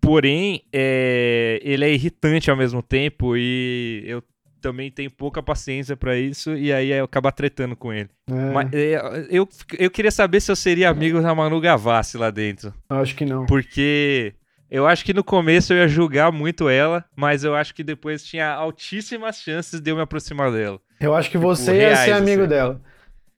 [0.00, 4.22] porém, é, ele é irritante ao mesmo tempo e eu
[4.60, 8.10] também tenho pouca paciência pra isso, e aí eu acabo tretando com ele.
[8.30, 12.30] é, Mas, é, eu, eu queria saber se eu seria amigo da Manu Gavassi lá
[12.30, 12.72] dentro.
[12.88, 13.46] Acho que não.
[13.46, 14.34] Porque
[14.70, 18.24] eu acho que no começo eu ia julgar muito ela, mas eu acho que depois
[18.24, 20.78] tinha altíssimas chances de eu me aproximar dela.
[21.00, 22.48] Eu acho que Tipo, você ia ser reais, amigo assim.
[22.50, 22.80] dela.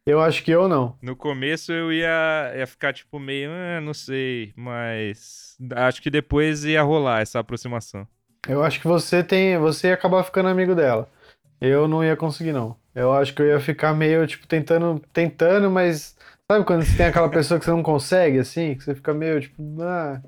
[0.04, 0.96] Eu acho que eu não.
[1.00, 6.64] No começo eu ia, ia ficar tipo meio, ah, não sei, mas acho que depois
[6.64, 8.06] ia rolar essa aproximação.
[8.48, 9.56] Eu acho que você tem.
[9.58, 11.08] Você ia acabar ficando amigo dela.
[11.60, 12.76] Eu não ia conseguir, não.
[12.92, 16.16] Eu acho que eu ia ficar meio, tipo, tentando, tentando, mas.
[16.50, 18.74] Sabe quando você tem aquela pessoa que você não consegue, assim?
[18.74, 20.20] Que você fica meio, tipo, ah.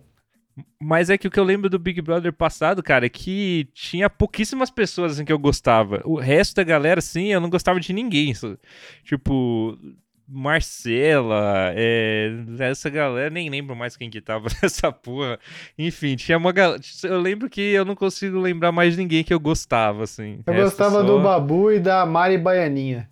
[0.80, 4.08] Mas é que o que eu lembro do Big Brother passado, cara, é que tinha
[4.08, 6.00] pouquíssimas pessoas assim que eu gostava.
[6.04, 8.32] O resto da galera, assim, eu não gostava de ninguém.
[9.04, 9.76] Tipo,
[10.28, 15.38] Marcela, é, essa galera, nem lembro mais quem que tava nessa porra.
[15.78, 16.80] Enfim, tinha uma galera.
[17.02, 20.40] Eu lembro que eu não consigo lembrar mais de ninguém que eu gostava, assim.
[20.46, 23.08] Eu Resto gostava só- do Babu e da Mari Baianinha.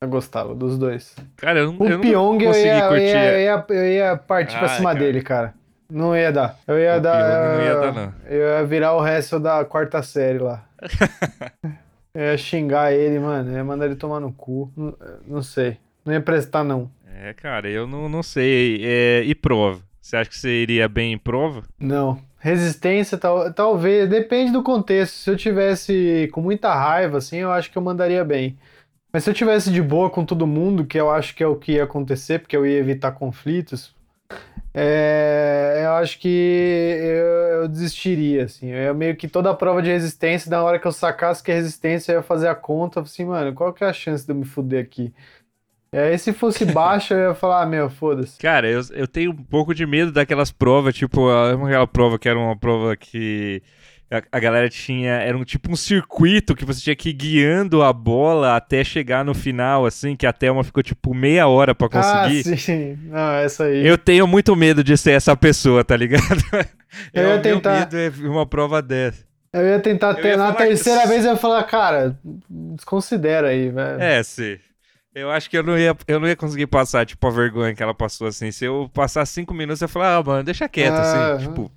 [0.00, 1.16] Eu gostava dos dois.
[1.36, 3.86] Cara, eu, não- O eu não Pyong eu consegui ia, eu, ia, eu, ia, eu
[3.92, 4.98] ia partir pra Ah, cima cara.
[5.04, 5.54] dele, cara.
[5.90, 6.58] Não ia dar.
[6.66, 7.12] Eu ia O dar.
[7.16, 8.14] Pyong não ia eu- dar, não.
[8.26, 10.64] Eu ia virar o resto da quarta série lá.
[12.14, 13.50] eu ia xingar ele, mano.
[13.50, 14.72] Eu ia mandar ele tomar no cu.
[14.76, 14.94] Não,
[15.26, 15.76] não sei.
[16.04, 16.90] Não ia prestar, não.
[17.22, 18.80] É, cara, eu não, não sei.
[18.84, 19.80] É, e prova?
[20.00, 21.62] Você acha que você iria bem em prova?
[21.78, 22.18] Não.
[22.38, 24.08] Resistência, tal, talvez.
[24.08, 25.14] Depende do contexto.
[25.14, 28.58] Se eu tivesse com muita raiva, assim, eu acho que eu mandaria bem.
[29.12, 31.56] Mas se eu tivesse de boa com todo mundo, que eu acho que é o
[31.56, 33.94] que ia acontecer, porque eu ia evitar conflitos,
[34.72, 38.68] é, eu acho que eu, eu desistiria, assim.
[38.70, 41.54] Eu meio que toda a prova de resistência, na hora que eu sacasse que é
[41.54, 44.36] resistência, eu ia fazer a conta, assim, mano, qual que é a chance de eu
[44.36, 45.12] me fuder aqui?
[45.92, 48.38] E aí, se fosse baixa, eu ia falar, ah, meu, foda-se.
[48.38, 52.28] Cara, eu, eu tenho um pouco de medo daquelas provas, tipo, a- aquela prova que
[52.28, 53.62] era uma prova que
[54.16, 55.12] a, a galera tinha.
[55.14, 59.24] Era um tipo um circuito que você tinha que ir guiando a bola até chegar
[59.24, 62.52] no final, assim, que a Thelma ficou tipo meia hora pra conseguir.
[62.52, 62.98] Ah, sim.
[63.04, 63.86] Não, essa aí.
[63.86, 66.22] Eu tenho muito medo de ser essa pessoa, tá ligado?
[67.12, 69.24] Eu É, ia meu tentar- medo é uma prova dessa.
[69.52, 70.36] Eu ia tentar ter.
[70.36, 72.16] Na falar que- terceira vez eu ia falar, cara,
[72.74, 74.00] desconsidera aí, velho.
[74.00, 74.56] É, sim.
[75.14, 77.80] Eu acho que eu não ia, eu não ia conseguir passar, tipo, a vergonha que
[77.80, 78.50] ela passou, assim.
[78.50, 81.46] Se eu passar cinco minutos, eu ia falar, ah, mano, deixa quieto, Ah, assim.
[81.46, 81.70] Tipo,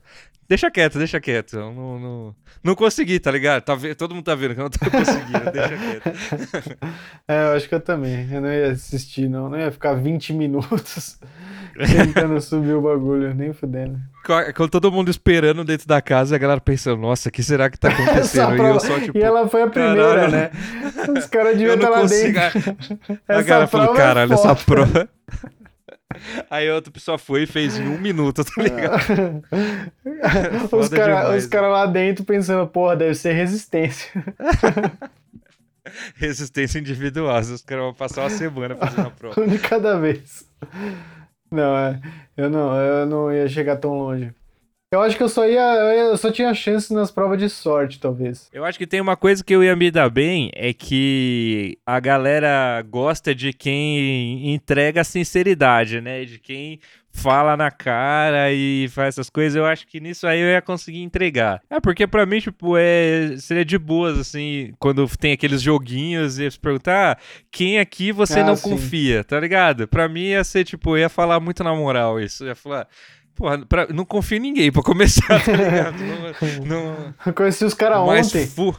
[0.47, 1.57] deixa quieto, deixa quieto.
[1.57, 3.63] Eu não, não, não consegui, tá ligado?
[3.63, 6.77] Tá, todo mundo tá vendo que eu não tô conseguindo, deixa quieto.
[7.27, 8.25] É, eu acho que eu também.
[8.31, 9.49] Eu não ia assistir, não.
[9.49, 11.19] Não ia ficar 20 minutos
[11.75, 13.99] tentando subir o bagulho, nem fudendo.
[14.55, 17.77] Com- todo mundo esperando dentro da casa, a galera pensando, nossa, o que será que
[17.77, 18.55] tá Essa acontecendo?
[18.63, 19.95] e eu só, tipo, e ela foi a primeira,
[20.27, 20.31] caralho.
[20.31, 20.51] né?
[21.17, 22.39] Os caras deviam eu estar não lá consigo.
[22.39, 22.77] dentro.
[23.27, 25.09] A Essa galera falou, é caralho, essa foda." prova.
[26.49, 29.43] Aí a outra pessoa foi e fez em um minuto, tá ligado?
[30.71, 34.11] os caras cara lá dentro pensando, porra, deve ser resistência.
[36.15, 37.39] Resistência individual.
[37.39, 39.39] Os caras vão passar uma semana fazendo a prova.
[39.41, 40.45] Um de cada vez.
[41.51, 41.99] Não, é.
[42.35, 44.33] Eu não, eu não ia chegar tão longe.
[44.89, 45.59] Eu acho que eu só ia.
[45.59, 48.47] Eu só tinha chance nas provas de sorte, talvez.
[48.53, 51.99] Eu acho que tem uma coisa que eu ia me dar bem, é que a
[51.99, 56.23] galera gosta de quem entrega a sinceridade, né?
[56.23, 56.79] De quem
[57.11, 59.57] fala na cara e faz essas coisas.
[59.57, 61.61] Eu acho que nisso aí eu ia conseguir entregar.
[61.69, 66.49] É porque pra mim, tipo, é seria de boas, assim, quando tem aqueles joguinhos e
[66.49, 67.17] você perguntar, ah,
[67.51, 68.69] quem aqui você Ah, não sim.
[68.69, 69.85] confia, tá ligado?
[69.85, 72.43] Pra mim ia ser, tipo, eu ia falar muito na moral isso.
[72.45, 72.87] Eu ia falar.
[73.37, 75.97] Porra, pra- não confio em ninguém pra começar, tá ligado?
[76.65, 78.47] Não- não, Eu conheci os caras ontem.
[78.47, 78.75] fu-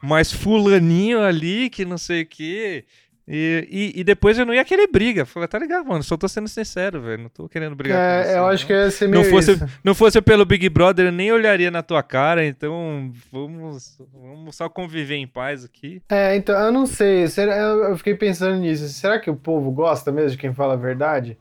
[0.00, 2.84] mas fulaninho ali, que não sei o quê.
[3.32, 5.24] E, e, e depois eu não ia querer briga.
[5.24, 6.02] Falei, tá ligado, mano?
[6.02, 7.22] Só tô sendo sincero, velho.
[7.24, 8.38] Não tô querendo brigar com É, você.
[8.38, 8.66] eu acho não.
[8.66, 9.66] que ia ser meio não fosse, isso.
[9.84, 14.68] não fosse pelo Big Brother, eu nem olharia na tua cara, então vamos, vamos só
[14.68, 16.02] conviver em paz aqui.
[16.08, 17.28] É, então, eu não sei.
[17.28, 18.88] Será, eu fiquei pensando nisso.
[18.88, 21.38] Será que o povo gosta mesmo de quem fala a verdade?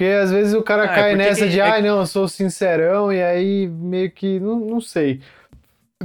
[0.00, 1.88] Porque às vezes o cara Ah, é cai porque nessa quem- de, é ai, que-
[1.88, 5.20] não, eu sou sincerão, e aí meio que, não, não sei.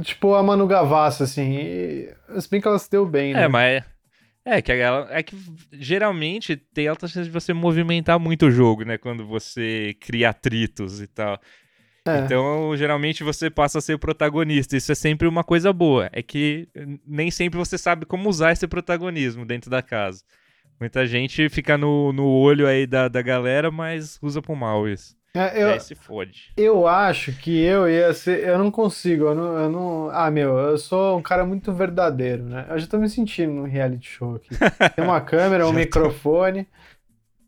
[0.02, 1.56] Tipo a Manu Gavassi, assim.
[1.56, 3.44] E, se bem que ela se deu bem, né?
[3.44, 3.82] É, mas.
[4.44, 5.34] É que, ela, é que
[5.72, 8.98] geralmente tem alta chance de você movimentar muito o jogo, né?
[8.98, 11.40] Quando você cria atritos e tal.
[12.06, 12.18] É.
[12.18, 14.76] Então, geralmente você passa a ser o protagonista.
[14.76, 16.10] Isso é sempre uma coisa boa.
[16.12, 16.68] É que
[17.06, 20.22] nem sempre você sabe como usar esse protagonismo dentro da casa.
[20.78, 25.16] Muita gente fica no, no olho aí da, da galera, mas usa pro mal isso.
[25.34, 26.50] É, eu, aí se fode.
[26.56, 28.46] eu acho que eu ia ser.
[28.46, 30.10] Eu não consigo, eu não, eu não.
[30.10, 32.66] Ah, meu, eu sou um cara muito verdadeiro, né?
[32.70, 34.48] Eu já tô me sentindo num reality show aqui.
[34.96, 35.78] Tem uma câmera, um Já tô.
[35.80, 36.66] microfone.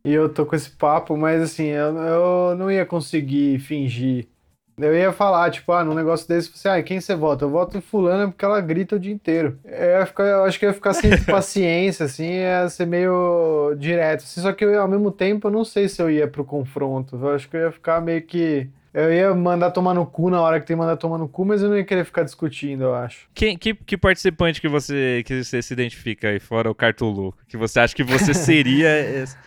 [0.05, 4.29] E eu tô com esse papo, mas assim, eu, eu não ia conseguir fingir.
[4.79, 7.45] Eu ia falar, tipo, ah, num negócio desse, você, ah, quem você vota?
[7.45, 9.59] Eu voto em fulana porque ela grita o dia inteiro.
[9.65, 13.75] Eu, ia ficar, eu acho que eu ia ficar sem paciência, assim, ia ser meio
[13.77, 14.21] direto.
[14.21, 17.17] Assim, só que eu, ao mesmo tempo, eu não sei se eu ia pro confronto.
[17.17, 18.69] Eu acho que eu ia ficar meio que.
[18.95, 21.45] Eu ia mandar tomar no cu na hora que tem que mandar tomar no cu,
[21.45, 23.29] mas eu não ia querer ficar discutindo, eu acho.
[23.35, 27.35] Quem, que, que participante que você, que você se identifica aí, fora o Cartolu?
[27.47, 29.39] Que você acha que você seria essa?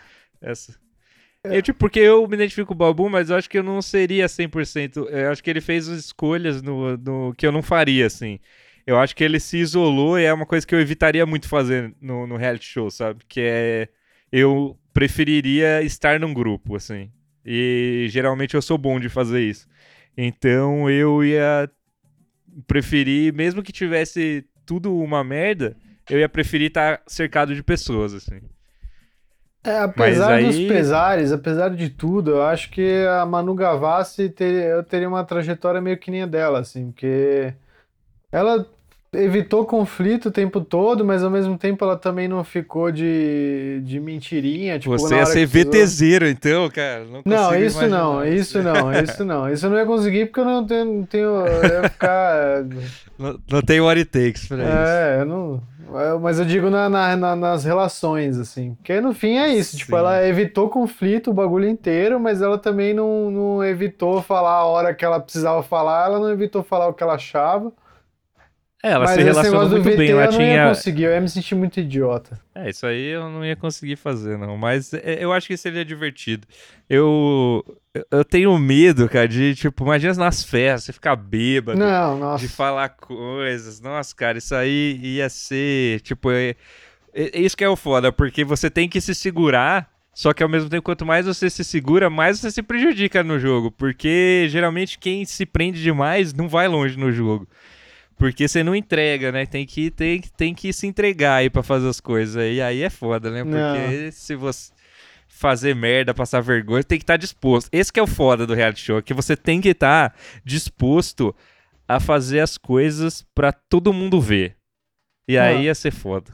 [0.41, 0.80] essa?
[1.43, 3.81] Eu, tipo, porque eu me identifico com o Babu, mas eu acho que eu não
[3.81, 5.07] seria 100%.
[5.09, 8.39] Eu acho que ele fez escolhas no, no que eu não faria, assim.
[8.85, 11.95] Eu acho que ele se isolou e é uma coisa que eu evitaria muito fazer
[11.99, 13.23] no, no reality show, sabe?
[13.27, 13.89] Que é.
[14.31, 17.11] Eu preferiria estar num grupo, assim.
[17.45, 19.67] E geralmente eu sou bom de fazer isso.
[20.15, 21.69] Então eu ia
[22.67, 25.75] preferir, mesmo que tivesse tudo uma merda,
[26.09, 28.41] eu ia preferir estar cercado de pessoas, assim.
[29.63, 34.51] É, apesar aí- dos pesares, apesar de tudo, eu acho que a Manu Gavassi ter,
[34.65, 37.53] eu teria uma trajetória meio que nem a dela, assim, porque
[38.31, 38.65] ela
[39.13, 43.99] evitou conflito o tempo todo, mas ao mesmo tempo ela também não ficou de, de
[43.99, 45.45] mentirinha, tipo, Você ia ser.
[45.45, 47.03] VTZero, então, cara.
[47.03, 49.49] Não, Não, isso não, isso não, isso não.
[49.51, 52.63] Isso eu não ia conseguir porque eu não tenho, não tenho eu ia ficar
[53.19, 54.67] Não, não tem what it takes pra isso.
[54.67, 55.61] É, eu não.
[55.99, 58.75] É, Mas eu digo na, na- na- nas relações, assim.
[58.75, 59.77] Porque no fim é isso.
[59.77, 59.97] Tipo, Sim.
[59.97, 64.93] ela evitou conflito o bagulho inteiro, mas ela também não, não evitou falar a hora
[64.93, 67.71] que ela precisava falar, ela não evitou falar o que ela achava.
[68.83, 70.09] É, ela mas se relacionou muito VT bem.
[70.11, 70.67] Ela eu não ia tinha.
[70.69, 72.39] conseguir, eu ia me sentir muito idiota.
[72.55, 74.57] É, isso aí eu não ia conseguir fazer, não.
[74.57, 76.47] Mas é, eu acho que seria divertido.
[76.89, 77.63] Eu,
[78.09, 81.77] eu tenho medo, cara, de, tipo, imagina nas festas, você ficar bêbado.
[81.77, 82.45] Não, nossa.
[82.45, 83.81] de falar coisas.
[83.81, 86.55] Nossa, cara, isso aí ia ser, tipo, é,
[87.13, 90.47] é- isso que é o foda, porque você tem que se segurar, só que ao
[90.49, 94.97] mesmo tempo, quanto mais você se segura, mais você se prejudica no jogo, porque geralmente
[94.97, 97.47] quem se prende demais não vai longe no jogo.
[98.17, 99.47] Porque você não entrega, né?
[99.47, 102.35] Tem que, tem, tem que se entregar aí pra fazer as coisas.
[102.53, 103.43] E aí é foda, né?
[103.43, 104.71] Porque se você
[105.41, 107.67] fazer merda, passar vergonha, tem que estar disposto.
[107.71, 111.35] Esse que é o foda do reality show, que você tem que estar disposto
[111.87, 114.55] a fazer as coisas pra todo mundo ver.
[115.27, 115.45] E Ah.
[115.45, 116.31] aí ia ser foda.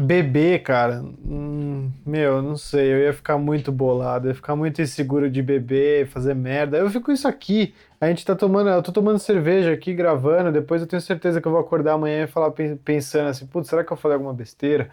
[0.00, 4.82] Beber, cara, hum, meu, não sei, eu ia ficar muito bolado, eu ia ficar muito
[4.82, 6.76] inseguro de beber, fazer merda.
[6.78, 10.80] Eu fico isso aqui, a gente tá tomando, eu tô tomando cerveja aqui, gravando, depois
[10.82, 13.84] eu tenho certeza que eu vou acordar amanhã e falar pen- pensando assim, putz, será
[13.84, 14.90] que eu falei alguma besteira?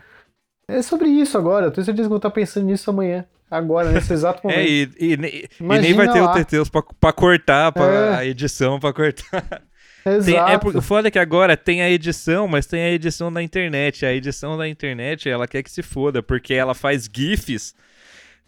[0.67, 3.91] É sobre isso agora, eu tenho certeza que eu vou estar pensando nisso amanhã, agora,
[3.91, 4.59] nesse exato momento.
[4.59, 6.31] É, e, e, e- e nem vai ter lá.
[6.31, 8.15] o Teteus pra, pra cortar, pra, É.
[8.17, 9.61] a edição pra cortar.
[10.03, 10.51] Tem- Exato.
[10.51, 13.41] é porque o foda é que agora tem a edição, mas tem a edição da
[13.41, 14.05] internet.
[14.05, 17.73] A edição da internet, ela quer que se foda, porque ela faz GIFs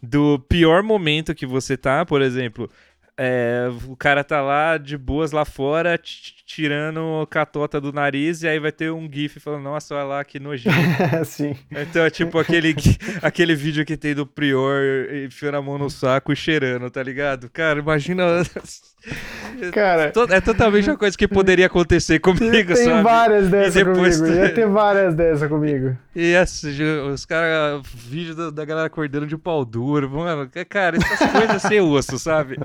[0.03, 2.69] do pior momento que você tá, por exemplo.
[3.17, 5.97] é, o cara tá lá de boas lá fora,
[6.45, 10.39] tirando catota do nariz, e aí vai ter um GIF falando, nossa, olha lá que
[10.39, 10.75] nojento.
[11.25, 11.55] Sim.
[11.71, 14.79] Então é tipo aquele, que- aquele vídeo que tem do Prior
[15.25, 17.49] enfiando a mão no saco e cheirando, tá ligado?
[17.49, 18.23] Cara, imagina.
[19.71, 23.03] Cara, É totalmente uma coisa que poderia acontecer comigo, tem sabe?
[23.03, 25.95] várias dessas depois comigo, ia ter várias dessas comigo.
[26.15, 30.97] E assim, ju- os caras, vídeo da, da galera acordando de pau duro, mano, cara,
[30.97, 32.57] essas coisas sem osso, sabe?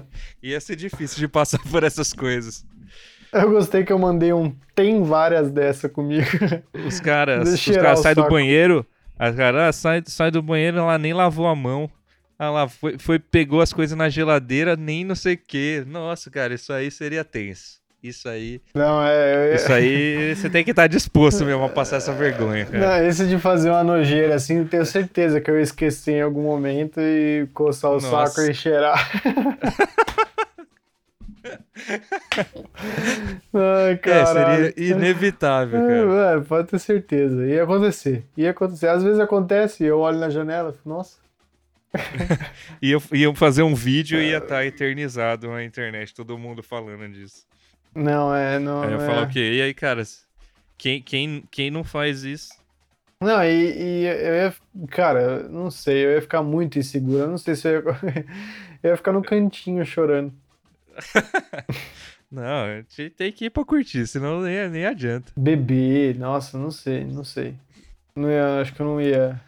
[0.43, 2.64] Ia ser difícil de passar por essas coisas.
[3.33, 6.27] Eu gostei que eu mandei um tem várias dessas comigo.
[6.87, 8.87] Os caras, os caras saem do banheiro,
[9.19, 11.90] a cara ah, sai, sai do banheiro, ela nem lavou a mão.
[12.38, 15.85] Ela foi, foi pegou as coisas na geladeira, nem não sei o que.
[15.87, 17.79] Nossa, cara, isso aí seria tenso.
[18.03, 18.62] Isso aí.
[18.75, 19.55] Não, é.
[19.55, 23.01] Isso aí você tem que estar disposto mesmo a passar essa vergonha, cara.
[23.01, 26.23] Não, esse de fazer uma nojeira assim, eu tenho certeza que eu ia esquecer em
[26.23, 28.33] algum momento e coçar o Nossa.
[28.33, 29.11] saco e cheirar.
[33.53, 36.38] Ai, É, seria inevitável, cara.
[36.38, 37.45] É, pode ter certeza.
[37.47, 38.25] Ia acontecer.
[38.37, 38.88] Ia acontecer.
[38.88, 41.19] Às vezes acontece, eu olho na janela e falo, nossa.
[42.81, 47.45] Iam, iam fazer um vídeo e ia estar eternizado na internet, todo mundo falando disso.
[47.95, 48.59] Não, é.
[48.59, 49.07] Não, Aí eu é.
[49.07, 49.55] falar o quê?
[49.55, 50.03] E aí, cara,
[50.79, 52.51] quem, quem, quem não faz isso?
[53.23, 54.55] Não, e, e eu ia.
[54.88, 57.19] Cara, não sei, eu ia ficar muito inseguro.
[57.25, 57.85] Eu não sei se eu ia.
[58.83, 60.33] eu ia ficar no cantinho chorando.
[62.31, 65.33] Não, a gente tem que ir pra curtir, senão nem, nem adianta.
[65.37, 67.55] Beber, nossa, não sei, não sei.
[68.14, 69.40] Não ia, acho que eu não ia.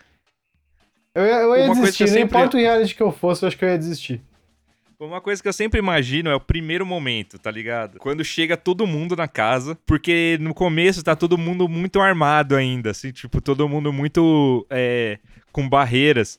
[1.14, 3.44] Eu ia, eu ia Uma desistir, eu não sempre- importa o reality que eu fosse,
[3.44, 4.20] eu acho que eu ia desistir.
[4.98, 7.98] Uma coisa que eu sempre imagino é o primeiro momento, tá ligado?
[7.98, 12.90] Quando chega todo mundo na casa, porque no começo tá todo mundo muito armado ainda,
[12.90, 15.18] assim, tipo, todo mundo muito é,
[15.50, 16.38] com barreiras.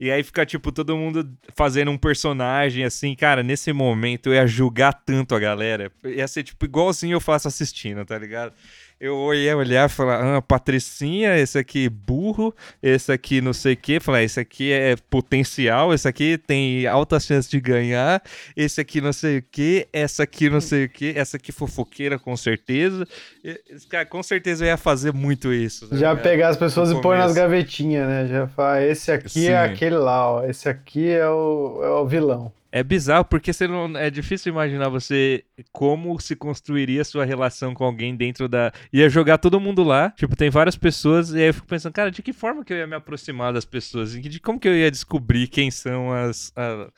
[0.00, 4.46] E aí fica, tipo, todo mundo fazendo um personagem, assim, cara, nesse momento eu ia
[4.46, 5.90] julgar tanto a galera.
[6.04, 8.52] Ia ser, tipo, igualzinho eu faço assistindo, tá ligado?
[9.00, 13.76] Eu ia olhar e falar, ah, Patricinha, esse aqui burro, esse aqui não sei o
[13.76, 14.00] quê.
[14.00, 18.20] Falar, esse aqui é potencial, esse aqui tem alta chance de ganhar,
[18.56, 22.18] esse aqui não sei o quê, essa aqui não sei o quê, essa aqui fofoqueira
[22.18, 23.06] com certeza.
[23.44, 25.88] Esse Cara, com certeza eu ia fazer muito isso.
[25.88, 28.26] tá Já pegar as pessoas e pôr nas gavetinhas, né?
[28.26, 29.48] Já falar, esse aqui Sim.
[29.48, 30.44] é aquele lá, ó.
[30.44, 32.52] Esse aqui é o, é o vilão.
[32.70, 37.82] É bizarro porque você não, é difícil imaginar você como se construiria sua relação com
[37.84, 38.70] alguém dentro da.
[38.92, 42.10] Ia jogar todo mundo lá, tipo, tem várias pessoas, e aí eu fico pensando, cara,
[42.10, 44.12] de que forma que eu ia me aproximar das pessoas?
[44.12, 46.90] De como que eu ia descobrir quem são as, a-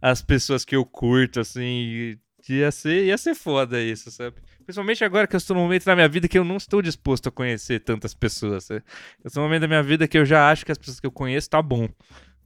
[0.00, 2.16] as pessoas que eu curto, assim.
[2.48, 4.36] Ia ser, ia ser foda isso, sabe?
[4.64, 7.28] Principalmente agora que eu estou num momento da minha vida que eu não estou disposto
[7.28, 8.64] a conhecer tantas pessoas.
[8.64, 8.82] Sabe?
[9.24, 11.12] Estou num momento da minha vida que eu já acho que as pessoas que eu
[11.12, 11.88] conheço tá bom.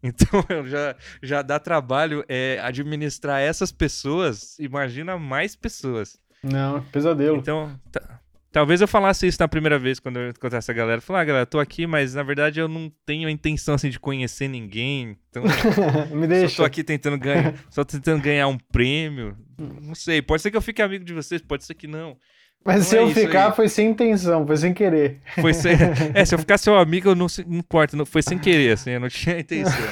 [0.02, 6.18] Então eu já, já dá trabalho é, administrar essas pessoas, imagina mais pessoas.
[6.42, 7.36] Não, pesadelo.
[7.38, 8.20] Então, ta-
[8.52, 11.00] talvez eu falasse isso na primeira vez quando eu encontrasse a galera.
[11.00, 13.98] Falar, ah, galera, tô aqui, mas na verdade eu não tenho a intenção assim de
[13.98, 15.16] conhecer ninguém.
[15.30, 15.42] Então,
[16.14, 16.56] Me só deixa.
[16.56, 19.36] tô aqui tentando ganhar, só tentando ganhar um prêmio.
[19.58, 22.16] Não sei, pode ser que eu fique amigo de vocês, pode ser que não.
[22.66, 23.52] Mas Não se é eu ficar, aí.
[23.52, 25.20] foi sem intenção, foi sem querer.
[25.38, 25.76] Foi sem,
[26.14, 28.72] é, se eu ficar seu amigo, eu não, se- não importa, não, foi sem querer,
[28.72, 29.86] assim, eu não tinha intenção.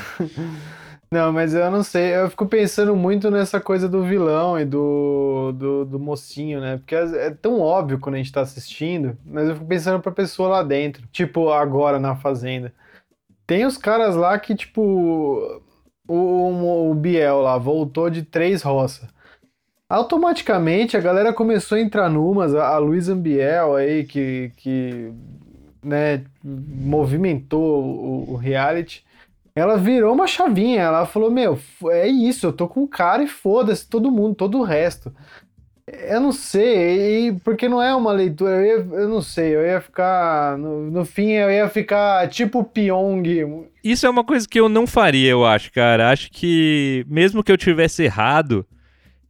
[1.11, 5.53] Não, mas eu não sei, eu fico pensando muito nessa coisa do vilão e do,
[5.53, 6.79] do, do mocinho, né?
[6.79, 10.11] Porque é é tão óbvio quando a gente tá assistindo, mas eu fico pensando pra
[10.11, 11.07] pessoa lá dentro.
[11.13, 12.73] Tipo, agora na Fazenda.
[13.47, 14.83] Tem os caras lá que, tipo,
[16.09, 19.09] o, o, o Biel lá voltou de três roças.
[19.89, 25.13] Automaticamente a galera começou a entrar numas, a, a Luísa Biel aí, que, que
[25.83, 29.05] né, movimentou o, o reality.
[29.55, 31.59] Ela virou uma chavinha, ela falou: Meu,
[31.91, 35.13] é isso, eu tô com cara e foda-se todo mundo, todo o resto.
[35.87, 39.81] Eu não sei, porque não é uma leitura, eu, ia- eu não sei, eu ia
[39.83, 40.57] ficar.
[40.57, 43.67] No, no fim, eu ia ficar tipo Pyong.
[43.85, 46.11] Isso é uma coisa que eu não faria, eu acho, cara.
[46.11, 48.67] Acho que, mesmo que eu tivesse errado,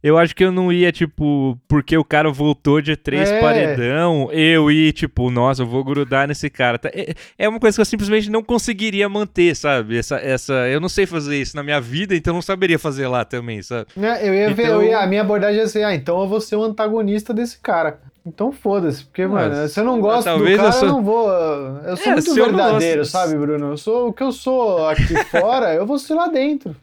[0.07, 3.39] eu acho que eu não ia, tipo, porque o cara voltou de três É.
[3.41, 6.77] paredão, eu ia, tipo, nossa, eu vou grudar nesse cara.
[6.77, 9.97] Tá- É, é uma coisa que eu simplesmente não conseguiria manter, sabe?
[9.97, 13.07] Essa, essa, eu não sei fazer isso na minha vida, então eu não saberia fazer
[13.07, 13.87] lá também, sabe?
[13.97, 14.19] Né?
[14.21, 16.39] Eu ia ver, Então- eu ia- a minha abordagem ia ser: Ah, então eu vou
[16.39, 17.99] ser o antagonista desse cara.
[18.27, 20.89] Então foda-se, porque, Nossa, mano, se eu não gosto do talvez cara, eu eu, sou-
[20.89, 21.29] não vou.
[21.29, 23.67] Eu sou É, muito eu verdadeiro, gosto- sabe, Bruno?
[23.71, 26.75] Eu sou o que eu sou aqui fora, eu vou ser lá dentro.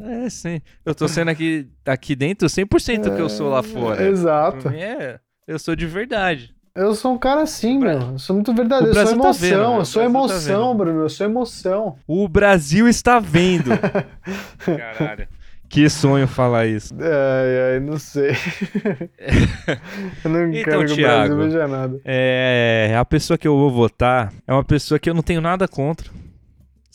[0.00, 0.60] É, sim.
[0.84, 4.06] Eu tô sendo aqui, aqui dentro 100% que eu sou lá fora.
[4.08, 4.68] Exato.
[4.68, 6.54] É, eu sou de verdade.
[6.74, 8.12] Eu sou um cara assim, Bra- meu.
[8.12, 8.94] Eu sou muito verdadeiro.
[8.94, 9.48] O Eu sou Brasil tá emoção.
[9.48, 10.76] vendo, eu O sou tá emoção, vendo.
[10.78, 11.00] Bruno.
[11.00, 11.96] Eu sou emoção.
[12.06, 13.70] O Brasil está vendo.
[14.58, 15.28] Caralho.
[15.68, 16.94] Que sonho falar isso.
[16.94, 18.30] Ai, ai, não sei.
[20.24, 21.34] eu não Então, quero que o Thiago.
[21.34, 22.00] Brasil veja nada.
[22.04, 25.66] É, a pessoa que eu vou votar é uma pessoa que eu não tenho nada
[25.66, 26.08] contra.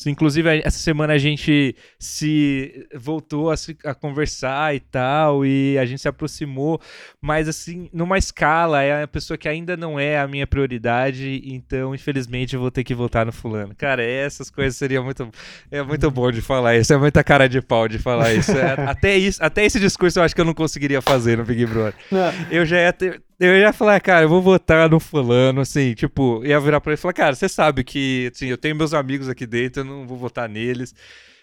[0.09, 5.85] Inclusive, essa semana a gente se voltou a, se- a conversar e tal, e a
[5.85, 6.79] gente se aproximou,
[7.21, 11.93] mas assim, numa escala, é a pessoa que ainda não é a minha prioridade, então,
[11.93, 13.73] infelizmente, eu vou ter que votar no fulano.
[13.77, 15.29] Cara, essas coisas seria muito,
[15.69, 18.51] é muito bom de falar isso, é muita cara de pau de falar isso.
[18.51, 21.65] É, até, isso até esse discurso eu acho que eu não conseguiria fazer no Big
[21.65, 23.21] Brother Não, eu já ia ter.
[23.43, 26.99] Eu ia falar, cara, eu vou votar no fulano, assim, tipo, ia virar pra ele
[26.99, 30.05] e falar, cara, você sabe que, assim, eu tenho meus amigos aqui dentro, eu não
[30.05, 30.93] vou votar neles.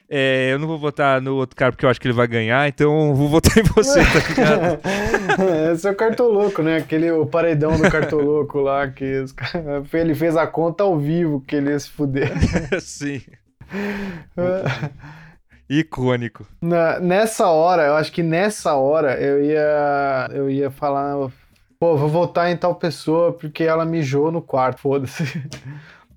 [0.09, 2.69] é, eu não vou votar no outro cara porque eu acho que ele vai ganhar,
[2.69, 4.81] então eu vou votar em você, tá ligado?
[5.75, 6.77] Esse é o cartoloco, né?
[6.77, 11.57] Aquele, o paredão do cartoloco lá, que cara- ele fez a conta ao vivo que
[11.57, 12.31] ele ia se fuder.
[12.81, 13.21] Sim.
[15.69, 16.47] Icônico.
[16.63, 21.29] Na- nessa hora, eu acho que nessa hora eu ia, eu ia falar,
[21.79, 25.25] pô, vou votar em tal pessoa porque ela mijou no quarto, foda-se.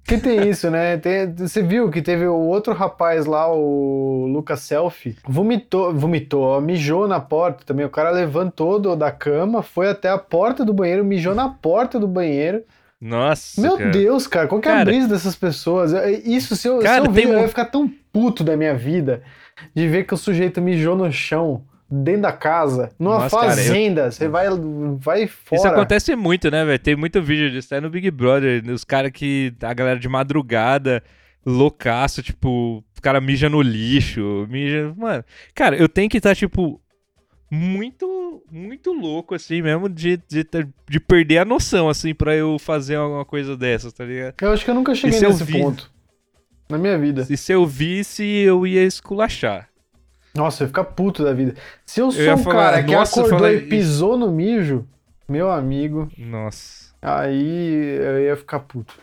[0.04, 0.98] Que tem isso, né?
[0.98, 6.60] Tem- você viu que teve o outro rapaz lá, o Lucas Selfie, vomitou, vomitou, ó,
[6.60, 7.86] mijou na porta também.
[7.86, 12.00] O cara levantou do- da cama, foi até a porta do banheiro, mijou na porta
[12.00, 12.64] do banheiro.
[13.00, 13.92] Nossa, Meu cara.
[13.92, 15.94] Deus, cara, qual que é a brisa dessas pessoas?
[15.94, 18.44] Eu- Isso, se eu, se Cara, eu ver, tem eu um- ia ficar tão puto
[18.44, 19.22] da minha vida
[19.74, 23.56] de ver que o sujeito mijou no chão, dentro da casa, numa Nossa, cara, eu-
[23.58, 24.12] fazenda.
[24.12, 24.48] Você vai,
[24.98, 25.60] vai fora.
[25.60, 26.80] Isso acontece muito, né, velho?
[26.80, 27.68] Tem muito vídeo disso.
[27.74, 29.54] Até no Big Brother, os caras que.
[29.62, 31.04] A galera de madrugada,
[31.46, 34.94] loucaço, tipo, o cara mija no lixo, mija.
[34.96, 35.24] Mano,
[35.54, 36.80] cara, eu tenho que estar, tipo,
[37.50, 40.46] muito, muito louco, assim mesmo, de, de,
[40.90, 44.36] de perder a noção, assim, pra eu fazer alguma coisa dessas, tá ligado?
[44.42, 45.92] Eu acho que eu nunca cheguei nesse vi- ponto.
[46.70, 47.28] Na minha vida.
[47.30, 49.68] E se eu visse, eu ia esculachar.
[50.34, 51.56] Nossa, eu ia ficar puto da vida.
[51.86, 54.88] Se eu sou ia o falar, cara que acordou fala e pisou no mijo,
[55.28, 56.94] meu amigo, Nossa.
[57.02, 58.94] aí eu ia ficar puto.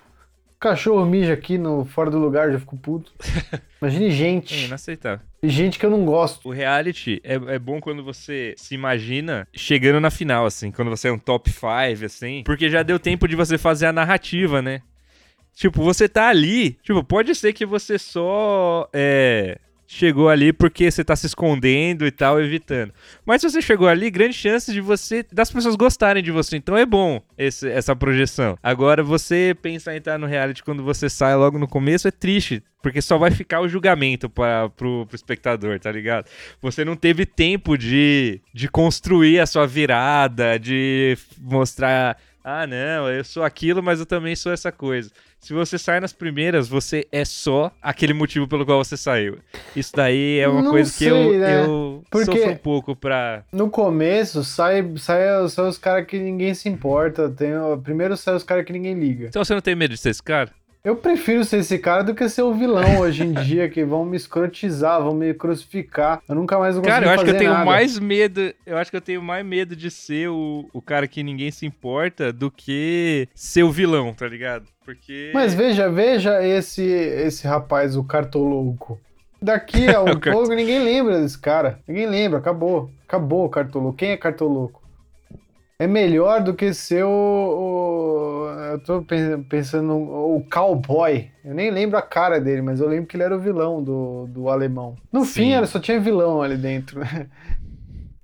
[0.60, 3.12] Cachorro mija aqui no fora do lugar, já fico puto.
[3.80, 4.64] Imagine É gente.
[4.64, 5.24] inaceitável.
[5.40, 6.48] E gente que eu não gosto.
[6.48, 11.08] O reality é, é bom quando você se imagina chegando na final, assim, quando você
[11.08, 14.82] é um top 5, assim, porque já deu tempo de você fazer a narrativa, né?
[15.54, 19.58] Tipo, você tá ali, tipo, pode ser que você só é,
[19.90, 22.92] chegou ali porque você tá se escondendo e tal, evitando.
[23.24, 26.76] Mas se você chegou ali, grande chance de você, das pessoas gostarem de você, então
[26.76, 28.58] é bom esse- essa projeção.
[28.62, 32.62] Agora, você pensar em estar no reality quando você sai logo no começo é triste,
[32.82, 36.26] porque só vai ficar o julgamento para pro, pro espectador, tá ligado?
[36.60, 42.18] Você não teve tempo de, de construir a sua virada, de mostrar,
[42.48, 45.10] ah, não, eu sou aquilo, mas eu também sou essa coisa.
[45.40, 49.38] Se você sai nas primeiras, você é só aquele motivo pelo qual você saiu.
[49.76, 51.64] Isso daí é uma Não coisa que eu, sei, né?
[51.64, 53.44] eu sofro um pouco pra.
[53.52, 57.28] No começo, sai, sai, sai os caras que ninguém se importa.
[57.30, 59.26] Tem, o- primeiro sai os caras que ninguém liga.
[59.28, 60.50] Então você não tem medo de ser esse cara?
[60.84, 64.04] Eu prefiro ser esse cara do que ser o vilão hoje em dia, que vão
[64.04, 66.22] me escrotizar, vão me crucificar.
[66.28, 67.64] Eu nunca mais vou Cara, eu acho que eu tenho nada.
[67.64, 68.52] mais medo.
[68.64, 71.66] Eu acho que eu tenho mais medo de ser o, o cara que ninguém se
[71.66, 74.66] importa do que ser o vilão, tá ligado?
[74.84, 75.30] Porque.
[75.34, 78.98] Mas veja, veja esse, esse rapaz, o cartolouco.
[79.40, 81.80] Daqui a um pouco ninguém lembra desse cara.
[81.86, 82.90] Ninguém lembra, acabou.
[83.06, 83.96] Acabou o cartolouco.
[83.98, 84.77] Quem é cartolouco?
[85.80, 87.08] É melhor do que ser o.
[87.08, 91.30] o- eu tô pen- pensando no o cowboy.
[91.44, 94.26] Eu nem lembro a cara dele, mas eu lembro que ele era o vilão do,
[94.28, 94.96] do alemão.
[95.12, 95.32] No Sim.
[95.34, 97.00] fim, era, só tinha vilão ali dentro.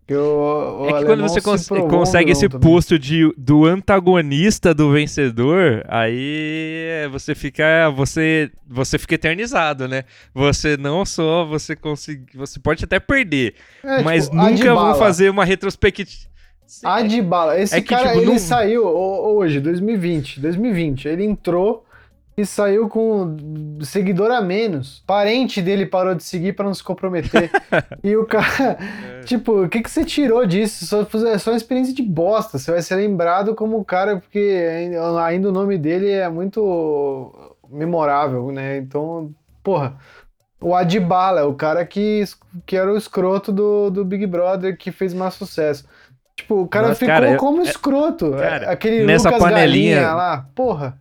[0.07, 2.70] Que o, o É que quando você cons- um consegue vilão esse também.
[2.70, 10.05] posto de, do antagonista do vencedor, aí você fica você você fica eternizado, né?
[10.34, 15.30] Você não só você consegue, você pode até perder, É, mas tipo, nunca vão fazer
[15.30, 16.34] uma retrospectiva.
[16.82, 17.58] Adibala.
[17.60, 20.40] Esse É que, cara, tipo, ele não- saiu ho- hoje, 2020.
[20.40, 21.06] 2020.
[21.08, 21.84] Ele entrou
[22.36, 23.36] e saiu com
[23.82, 25.02] seguidor a menos.
[25.06, 27.50] Parente dele parou de seguir pra não se comprometer.
[28.02, 29.20] e o cara, É.
[29.24, 30.84] tipo, o que, que você tirou disso?
[30.86, 32.58] Só, é só uma experiência de bosta.
[32.58, 34.66] Você vai ser lembrado como o cara, porque
[35.20, 37.32] ainda, o nome dele é muito
[37.70, 38.78] memorável, né?
[38.78, 39.30] Então,
[39.62, 39.96] porra.
[40.60, 42.24] O Adibala é o cara que,
[42.64, 45.84] que era o escroto do, do Big Brother que fez mais sucesso.
[46.37, 48.32] Tipo, o cara Nossa, ficou cara, eu- como é- escroto.
[48.32, 50.47] cara, Aquele nessa Lucas panelinha- Galinha lá.
[50.55, 50.99] Porra.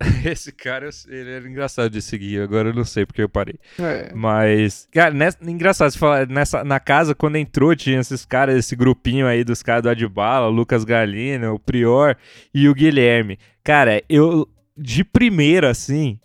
[0.24, 3.54] Esse cara, ele era engraçado de seguir, agora eu não sei porque eu parei.
[3.78, 4.12] É.
[4.14, 8.74] Mas, cara, nessa, engraçado, você fala, nessa, na casa, quando entrou, tinha esses caras, esse
[8.76, 12.16] grupinho aí dos caras do Adbala, o Lucas Galina, o Prior
[12.52, 13.38] e o Guilherme.
[13.62, 14.46] Cara, eu,
[14.76, 16.18] de primeira, assim,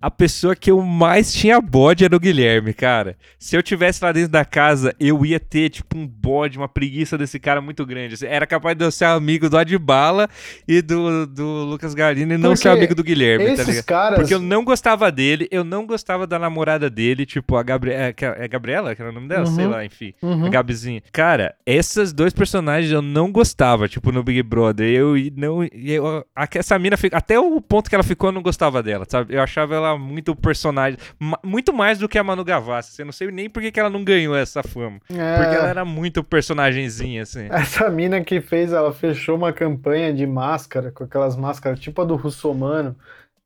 [0.00, 3.16] a pessoa que eu mais tinha bode era o Guilherme, cara.
[3.38, 7.18] Se eu tivesse lá dentro da casa, eu ia ter, tipo, um bode, uma preguiça
[7.18, 8.14] desse cara muito grande.
[8.14, 8.26] assim.
[8.26, 10.28] Era capaz de eu ser amigo do Adbala
[10.66, 13.84] e do, do Lucas Galina e não Porque ser amigo do Guilherme, tá Esses ligado?
[13.84, 14.18] caras.
[14.20, 18.02] Porque eu não gostava dele, eu não gostava da namorada dele, tipo, a Gabriela.
[18.04, 19.46] É, que- é Gabriela, que era o nome dela?
[19.46, 19.54] Uhum.
[19.54, 20.14] Sei lá, enfim.
[20.22, 20.46] Uhum.
[20.46, 21.02] A Gabizinha.
[21.12, 24.88] Cara, esses dois personagens eu não gostava, tipo, no Big Brother.
[24.88, 25.62] Eu não.
[25.64, 26.24] Eu,
[26.54, 29.34] essa mina, até o ponto que ela ficou, eu não gostava dela, sabe?
[29.34, 30.98] Eu achava ela muito personagem.
[31.44, 33.00] Muito mais do que a Manu Gavassi.
[33.00, 34.98] Eu não sei nem por que que ela não ganhou essa fama.
[35.10, 37.46] É, Porque ela era muito personagemzinha, assim.
[37.50, 42.04] Essa mina que fez, ela fechou uma campanha de máscara, com aquelas máscaras tipo a
[42.04, 42.94] do Russomano.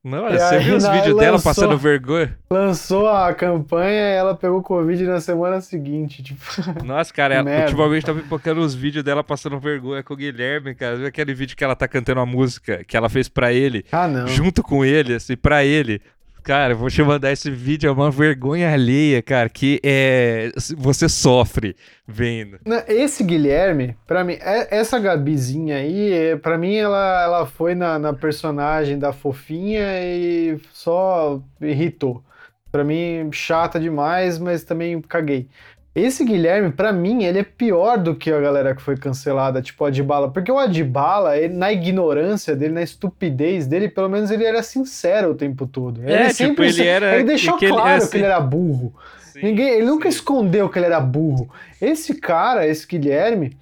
[0.07, 2.37] Não, E você viu os vídeos dela lançou- passando vergonha?
[2.47, 6.21] Lançou a campanha e ela pegou Covid na semana seguinte.
[6.21, 6.43] Tipo,
[6.85, 7.71] Nossa, cara, ela, Merda.
[7.71, 10.95] ultimamente tá pipocando os vídeos dela passando vergonha com o Guilherme, cara.
[10.97, 14.07] Viu aquele vídeo que ela tá cantando a música que ela fez pra ele, ah,
[14.07, 14.27] não.
[14.27, 15.99] junto com ele, assim, pra ele.
[16.45, 20.51] Cara, eu vou te mandar esse vídeo, é uma vergonha alheia, cara, que é.
[20.77, 21.75] Você sofre
[22.07, 22.59] vendo.
[22.87, 27.97] Esse Guilherme, pra mim, é- essa Gabizinha aí, é, pra mim ela, ela foi na,
[27.97, 32.23] na personagem da fofinha e só irritou.
[32.71, 35.47] Pra mim, chata demais, mas também caguei.
[35.95, 39.81] Esse Guilherme, pra mim, ele é pior do que a galera que foi cancelada, tipo
[39.83, 40.29] o Adbala.
[40.29, 45.31] Porque o Adbala, ele, na ignorância dele, na estupidez dele, pelo menos ele era sincero
[45.31, 46.01] o tempo todo.
[46.03, 48.39] Ele É, tipo, sempre- ele era- Ele deixou que ele- claro é, que ele era
[48.41, 48.93] burro.
[49.41, 50.17] Ninguém, ele nunca sim.
[50.17, 51.49] escondeu que ele era burro.
[51.81, 53.55] Esse cara, esse Guilherme,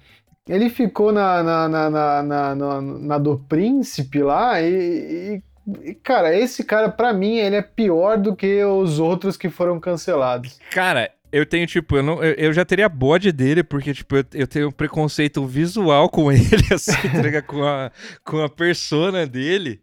[0.48, 5.40] ele ficou na, na, na, na, na, na- na do príncipe lá e,
[5.76, 9.48] e- e, cara, esse cara, pra mim, ele é pior do que os outros que
[9.48, 10.58] foram cancelados.
[10.72, 14.24] Cara, eu tenho, tipo, eu, não, eu, eu já teria bode dele, porque, tipo, eu,
[14.34, 17.90] eu tenho um preconceito visual com ele, assim, tá com, a,
[18.24, 19.80] com a persona dele.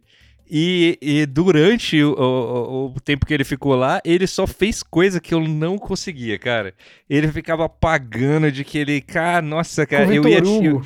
[0.54, 5.18] E, e durante o, o- o tempo que ele ficou lá, ele só fez coisa
[5.18, 6.74] que eu não conseguia, cara.
[7.08, 9.00] Ele ficava pagando de que ele.
[9.00, 10.82] Cara, nossa, cara, eu ia, eu,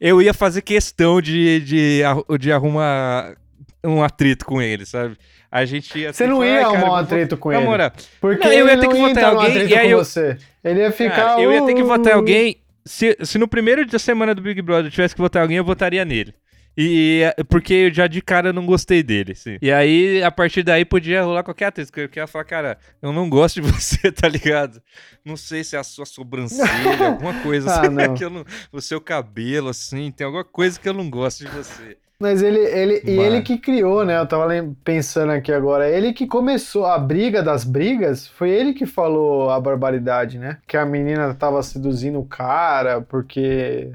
[0.00, 2.00] eu ia fazer questão de, de,
[2.40, 3.36] de arrumar
[3.84, 5.18] um atrito com ele, sabe?
[5.56, 7.62] A gente ia Você não ia "Ai, cara, arrumar um atrito com ele.
[7.62, 10.36] moral, Porque Não, eu ia ter que votar em alguém, e aí eu- você.
[10.64, 11.14] Ele ia ficar...
[11.14, 12.56] Cara, eu ia ter que votar em alguém.
[12.84, 15.56] Se, se no primeiro da semana do Big Brother eu tivesse que votar em alguém,
[15.58, 16.34] eu votaria nele.
[16.76, 19.58] E porque eu já de cara não gostei dele, sim.
[19.62, 21.88] E aí, a partir daí, podia rolar qualquer atriz.
[21.88, 24.82] Que eu ia falar, cara, eu não gosto de você, tá ligado?
[25.24, 26.66] Não sei se é a sua sobrancelha,
[27.14, 28.14] alguma coisa Ah, assim, não.
[28.14, 31.50] que eu não, o seu cabelo, assim, tem alguma coisa que eu não gosto de
[31.52, 31.96] você.
[32.24, 34.18] Mas ele, ele, e ele que criou, né?
[34.18, 34.48] Eu tava
[34.82, 35.86] pensando aqui agora.
[35.86, 40.56] Ele que começou a briga das brigas, foi ele que falou a barbaridade, né?
[40.66, 43.92] Que a menina tava seduzindo o cara, porque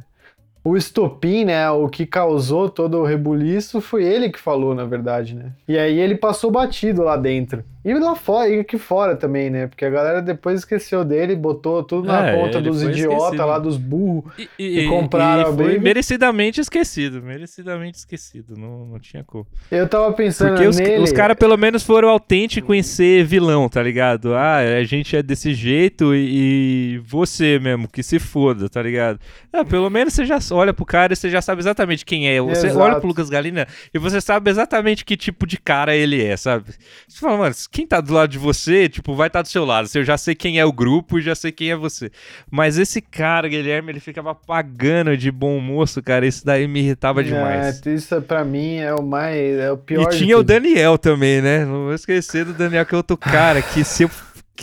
[0.63, 1.71] o estopim, né?
[1.71, 5.51] O que causou todo o rebuliço foi ele que falou, na verdade, né?
[5.67, 7.63] E aí ele passou batido lá dentro.
[7.85, 9.67] E lá fora, e aqui fora também, né?
[9.67, 13.77] Porque a galera depois esqueceu dele, botou tudo na É, conta dos idiotas lá, dos
[13.77, 14.31] burros.
[14.57, 15.81] E, E compraram a foi briga.
[15.81, 19.47] merecidamente esquecido, merecidamente esquecido, não, não tinha como.
[19.71, 21.03] Eu tava pensando Porque os, nele.
[21.03, 24.33] os caras pelo menos foram autênticos em ser vilão, tá ligado?
[24.35, 29.19] Ah, a gente é desse jeito e, e você mesmo, que se foda, tá ligado?
[29.53, 32.41] Ah, pelo menos você já olha pro cara e você já sabe exatamente quem é.
[32.41, 32.79] Você Exato.
[32.83, 36.71] olha pro Lucas Galina e você sabe exatamente que tipo de cara ele é, sabe?
[37.07, 39.63] Você fala, mano, quem tá do lado de você, tipo, vai estar tá do seu
[39.63, 39.87] lado.
[39.93, 42.11] Eu já sei quem é o grupo e já sei quem é você.
[42.49, 46.25] Mas esse cara, Guilherme, ele ficava pagando de bom moço, cara.
[46.25, 47.85] Isso daí me irritava demais.
[47.85, 49.59] É, isso pra mim é o mais.
[49.59, 50.11] É o pior.
[50.11, 50.43] E tinha o.
[50.43, 51.63] Daniel também, né?
[51.63, 54.11] Não vou esquecer do Daniel, que é outro cara que se eu.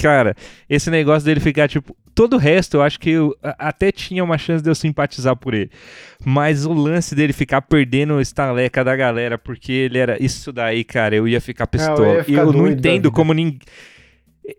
[0.02, 0.34] Cara,
[0.68, 1.96] esse negócio dele ficar, tipo.
[2.14, 5.52] Todo o resto, eu acho que eu até tinha uma chance de eu simpatizar por
[5.52, 5.70] ele.
[6.24, 10.16] Mas o lance dele ficar perdendo o estaleca da galera, porque ele era.
[10.22, 12.14] Isso daí, cara, eu ia ficar pistola.
[12.14, 13.10] ia E ficar eu não entendo vida.
[13.10, 13.58] como ninguém.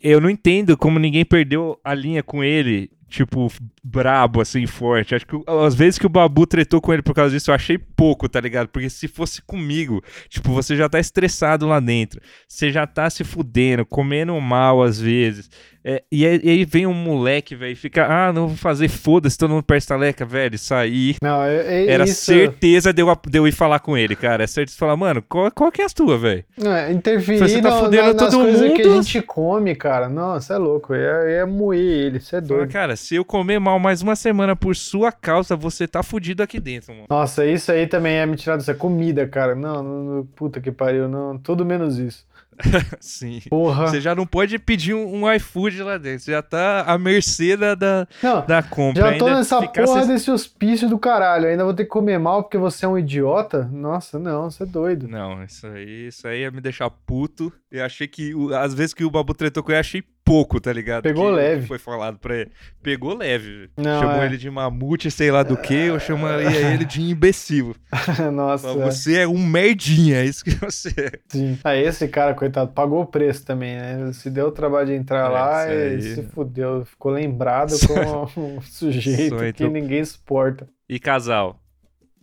[0.03, 3.51] Eu não entendo como ninguém perdeu a linha com ele, tipo,
[3.83, 5.15] brabo, assim, forte.
[5.15, 5.35] Acho que
[5.65, 8.39] às vezes que o Babu tretou com ele por causa disso, eu achei pouco, tá
[8.39, 8.69] ligado?
[8.69, 13.23] Porque se fosse comigo, tipo, você já tá estressado lá dentro, você já tá se
[13.23, 15.49] fudendo, comendo mal às vezes.
[15.89, 18.89] É, e, aí, e aí vem um moleque, velho, e fica, ah, não vou fazer,
[18.89, 21.15] foda-se, todo mundo perde estaleca, velho, sair.
[21.23, 24.43] Não, é, é Era isso, certeza de eu, de eu ir falar com ele, cara.
[24.43, 26.43] É certeza de falar, mano, qual, qual que é a tua, velho?
[26.57, 29.03] Não, é interferir Você tá fudendo na- nas todo coisas que a mundo.
[29.03, 30.09] gente come, cara.
[30.09, 30.93] Nossa, é louco.
[30.93, 32.71] É, é moer ele, você é Fala, doido.
[32.73, 36.59] cara, se eu comer mal mais uma semana por sua causa, você tá fudido aqui
[36.59, 37.05] dentro, mano.
[37.09, 39.55] Nossa, isso aí também é me tirar dessa comida, cara.
[39.55, 41.37] Não, não, não, puta que pariu, não.
[41.37, 42.25] Tudo menos isso.
[42.99, 43.39] Sim.
[43.49, 43.87] Porra.
[43.87, 46.21] Você já não pode pedir um, um iFood lá dentro.
[46.21, 49.11] Você já tá à mercê da, da, Não, da compra.
[49.11, 51.45] já tô Ainda nessa porra sem- desse hospício do caralho.
[51.47, 53.69] Ainda vou ter que comer mal porque você é um idiota?
[53.71, 55.07] Nossa, não, você é doido.
[55.07, 57.53] Não, isso aí, isso aí ia me deixar puto.
[57.71, 60.71] Eu achei que, às vezes que o Babu tretou com ele, eu achei pouco, tá
[60.71, 61.03] ligado?
[61.03, 61.67] Pegou Que leve.
[61.67, 62.51] Foi falado pra ele.
[62.81, 63.69] Pegou leve.
[63.77, 64.25] Não, Chamou é.
[64.25, 67.75] ele de mamute, sei lá do que, eu chamaria ele de imbecil.
[68.33, 71.19] Nossa, Mas Você é um merdinha, é isso que você é.
[71.29, 71.57] sim.
[71.63, 74.11] Aí esse cara, coitado, pagou o preço também, né?
[74.13, 76.85] Se deu o trabalho de entrar É, lá e se fudeu.
[76.85, 80.67] Ficou lembrado como um sujeito Só que entrou- ninguém suporta.
[80.89, 81.59] E casal,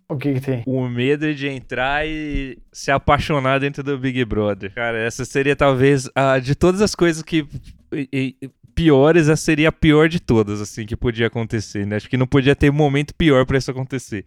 [0.09, 0.63] O que que tem?
[0.67, 4.73] o medo de entrar e se apaixonar dentro do Big Brother.
[4.75, 7.47] Cara, essa seria talvez a de todas as coisas que
[7.93, 11.97] e- e- piores, essa seria a pior de todas, assim, que podia acontecer, né?
[11.97, 14.25] Acho que não podia ter momento pior pra isso acontecer.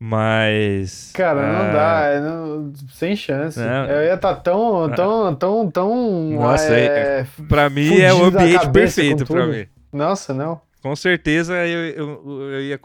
[0.00, 1.12] Mas.
[1.14, 3.56] Cara, não ah, dá, é, não- sem chance.
[3.60, 3.86] Não.
[3.86, 6.30] Eu ia estar tão, tão, tão, tão.
[6.30, 9.66] Nossa, é, Pra mim é o ambiente perfeito pra mim.
[9.92, 10.60] Nossa, não.
[10.82, 12.80] Com certeza eu, eu, eu ia,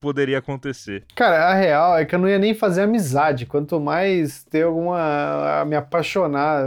[0.00, 1.02] poderia acontecer.
[1.16, 5.64] Cara, a real é que eu não ia nem fazer amizade, quanto mais ter alguma.
[5.66, 6.62] me apaixonar.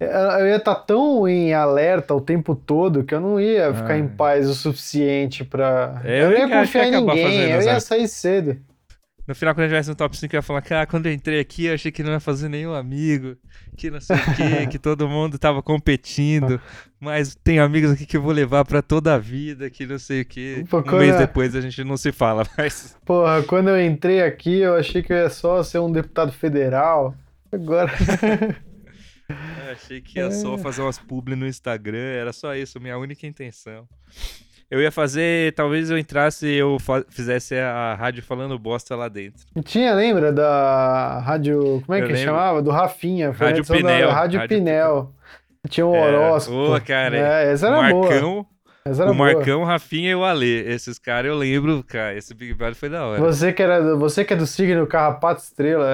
[0.00, 3.98] Eu ia estar tão em alerta o tempo todo que eu não ia ficar Ah.
[3.98, 6.00] em paz o suficiente pra.
[6.04, 8.56] É, eu eu ia ia- confiar em ninguém, eu ia sair cedo.
[9.28, 11.38] No final, quando eu tivesse no top 5, eu ia falar, cara, quando eu entrei
[11.38, 13.36] aqui, eu achei que não ia fazer nenhum amigo,
[13.76, 16.58] que não sei o quê, que todo mundo tava competindo,
[16.98, 20.22] mas tem amigos aqui que eu vou levar pra toda a vida, que não sei
[20.22, 20.64] o quê.
[20.70, 22.96] Pô, Um mês é- depois a gente não se fala, mas...
[23.04, 27.14] Porra, quando eu entrei aqui, eu achei que eu ia só ser um deputado federal.
[27.52, 27.92] Agora.
[29.28, 33.26] Eu achei que ia só fazer umas publi no Instagram, era só isso, minha única
[33.26, 33.86] intenção.
[34.70, 36.76] Eu ia fazer, talvez eu entrasse e eu
[37.08, 39.46] fizesse a rádio falando bosta lá dentro.
[39.64, 41.82] Tinha, lembra da rádio.
[41.86, 42.26] Como é Eu que lembro.
[42.28, 42.62] chamava?
[42.62, 43.30] Do Rafinha.
[43.30, 45.14] Rádio edição da Pinel, Rádio Rádio Pinel.
[45.70, 46.18] Tinha um Era.
[46.20, 46.74] horóscopo.
[46.76, 48.08] Ô, cara, É, essa o era boa.
[48.10, 48.46] Marcão,
[48.84, 49.32] Essa era o boa.
[49.34, 50.60] Marcão, o Rafinha e o Alê.
[50.70, 53.20] Esses caras eu lembro, cara, esse Big Brother foi da hora.
[53.20, 55.86] Você que, era, você que é do signo Carrapato Estrela,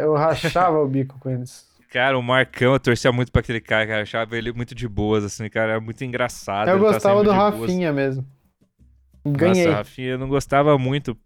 [0.00, 1.66] eu, eu rachava o bico com eles.
[1.94, 3.98] Cara, o Marcão, eu torcia muito pra aquele cara, cara.
[4.00, 5.74] Eu achava ele muito de boas, assim, cara.
[5.74, 6.66] Era muito engraçado.
[6.66, 7.60] eu gostava do de boas.
[7.60, 8.26] Rafinha mesmo.
[9.26, 9.66] Ganhei.
[9.68, 11.16] Nossa, eu não gostava muito,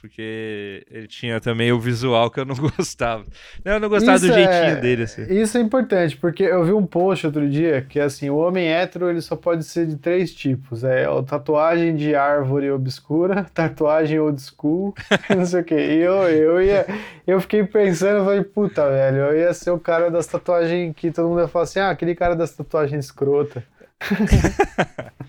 [0.00, 3.24] porque ele tinha também o visual que eu não gostava.
[3.64, 5.22] Não, eu não gostava do Isso jeitinho é- dele, assim.
[5.22, 9.10] Isso é importante, porque eu vi um post outro dia que assim, o homem hétero
[9.10, 10.84] ele só pode ser de três tipos.
[10.84, 14.94] É tatuagem de árvore obscura, tatuagem old school,
[15.36, 15.74] não sei o quê.
[15.74, 16.86] E eu, eu ia.
[17.26, 21.28] Eu fiquei pensando, falei, puta, velho, eu ia ser o cara das tatuagens que todo
[21.28, 23.64] mundo ia falar assim, ah, aquele cara das tatuagens escrota.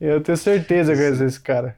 [0.00, 1.76] eu tenho certeza que eu esse cara.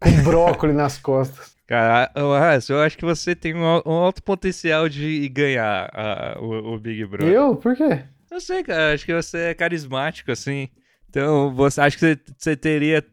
[0.00, 1.52] Com brócolis nas costas.
[1.66, 6.78] Cara, eu acho- que você tem um, al- alto potencial de ganhar a- o, o
[6.78, 7.32] Big Brother.
[7.32, 7.56] Eu?
[7.56, 8.00] Por quê?
[8.30, 8.94] Não sei, cara.
[8.94, 10.68] Acho que você é carismático, assim.
[11.08, 13.04] Então, você acho que você, você teria,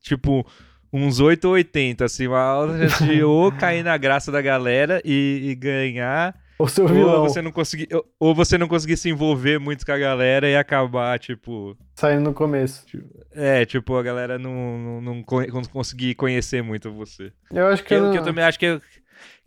[0.00, 0.46] tipo,
[0.92, 5.00] uns 8 ou 80, assim, uma alta chance de ou cair na graça da galera
[5.04, 8.96] e, e ganhar, O seu ou vilão você, não conseguir, ou- ou você não conseguir
[8.96, 11.76] se envolver muito com a galera e acabar, tipo.
[11.94, 12.84] saindo no começo.
[13.32, 15.14] É, tipo, a galera não, não, não
[15.52, 17.32] não conseguir conhecer muito você.
[17.52, 18.12] Eu acho que, Que, eu eu, não...
[18.12, 18.80] que eu também acho que, eu-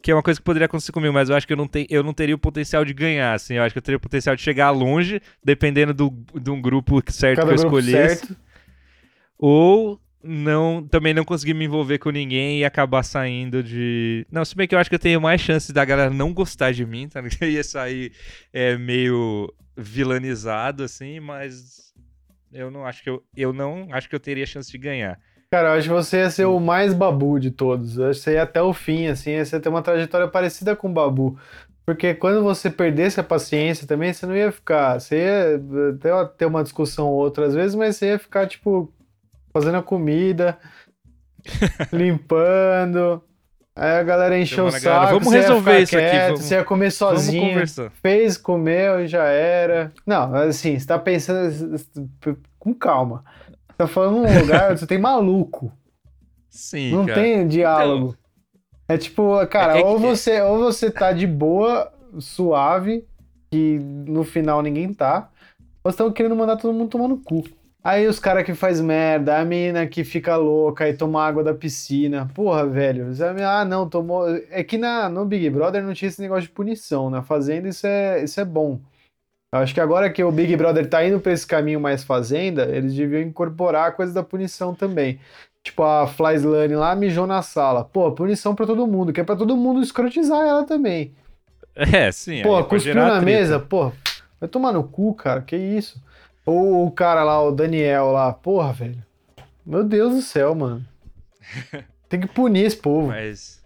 [0.02, 1.88] que é uma coisa que poderia acontecer comigo, mas eu acho que eu não, tenho,
[1.90, 3.56] eu não teria o potencial de ganhar, assim.
[3.56, 6.10] Eu acho que eu teria o potencial de chegar longe, dependendo do,
[6.40, 8.26] de um grupo certo cada que eu grupo escolhesse.
[8.28, 8.38] certo.
[9.38, 14.26] Ou não, também não conseguir me envolver com ninguém e acabar saindo de.
[14.32, 16.72] Não, se bem que eu acho que eu tenho mais chances da galera não gostar
[16.72, 17.22] de mim, tá?
[17.42, 18.14] Eu ia sair
[18.54, 21.94] é, meio vilanizado, assim, mas
[22.52, 23.24] eu não acho que eu.
[23.36, 25.20] Eu não acho que eu teria chance de ganhar.
[25.52, 27.98] Cara, eu acho que você ia ser o mais babu de todos.
[27.98, 30.90] Eu acho que você ia até o fim, assim, você ter uma trajetória parecida com
[30.90, 31.38] o babu.
[31.86, 35.00] Porque quando você perdesse a paciência também, você não ia ficar.
[35.00, 38.92] Você ia até ter uma discussão ou outra às vezes, mas você ia ficar, tipo,
[39.54, 40.58] fazendo a comida,
[41.92, 43.22] limpando.
[43.76, 45.14] Aí a galera encheu o a galera, saco.
[45.14, 47.50] "Vamos você ia resolver ficar isso aqui, quieto, vamos- Você ia comer sozinho.
[47.50, 47.92] conversar.
[48.02, 49.92] Fez, comeu e já era.
[50.06, 51.76] Não, assim, você tá pensando
[52.60, 53.24] com calma.
[53.70, 55.72] Você tá falando num lugar onde você tem maluco.
[56.50, 57.20] Sim, Não cara.
[57.20, 58.16] tem diálogo.
[58.88, 63.08] É tipo, cara, É- é ou, você, ou você tá de boa, suave,
[63.50, 65.30] que no final ninguém tá,
[65.84, 67.44] ou estão querendo mandar todo mundo tomar no cu.
[67.84, 71.54] Aí os caras que faz merda, a menina que fica louca e toma água da
[71.54, 72.30] piscina.
[72.34, 73.08] Porra, velho.
[73.46, 74.26] Ah, não, tomou.
[74.50, 77.10] É que na, no Big Brother não tinha esse negócio de punição.
[77.10, 78.80] Na Fazenda isso é, isso é bom.
[79.52, 82.64] Eu acho que agora que o Big Brother tá indo pra esse caminho mais Fazenda,
[82.64, 85.20] eles deviam incorporar a coisa da punição também.
[85.62, 87.84] Tipo, a Flyslane lá mijou na sala.
[87.84, 91.14] Pô, punição pra todo mundo, que é pra todo mundo escrotizar ela também.
[91.76, 92.42] É, sim.
[92.44, 93.92] Pô, cuspiu na mesa, pô,
[94.40, 96.02] vai tomar no cu, cara, que isso?
[96.46, 98.98] Ou o cara lá, o Daniel lá, porra, velho.
[99.66, 100.86] Meu Deus do céu, mano.
[102.10, 103.08] Tem que punir esse povo.
[103.08, 103.62] Mas.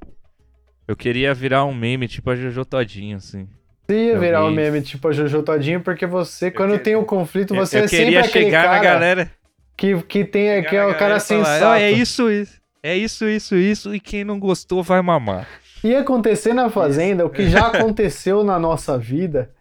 [0.87, 3.47] Eu queria virar um meme tipo a Jojo Todinho, assim.
[3.87, 7.03] Você ia virar um meme tipo a Jojo Todinho, porque você, quando queria- tem um
[7.03, 9.31] conflito, Eu- você eu é sempre aquele chegar cara na galera.
[9.75, 11.65] que, que, tem, que é o cara e falar, sensato.
[11.65, 12.61] "Ó, é isso, isso.
[12.83, 13.93] É isso, isso, isso.
[13.95, 15.47] E quem não gostou vai mamar.
[15.83, 19.51] Ia acontecer na Fazenda o que já aconteceu na nossa vida.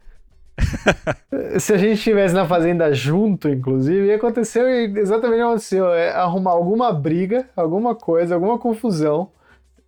[1.58, 4.62] Se a gente estivesse na Fazenda junto, inclusive, ia acontecer
[4.96, 5.92] exatamente o que aconteceu.
[5.92, 9.30] É arrumar alguma briga, alguma coisa, alguma confusão.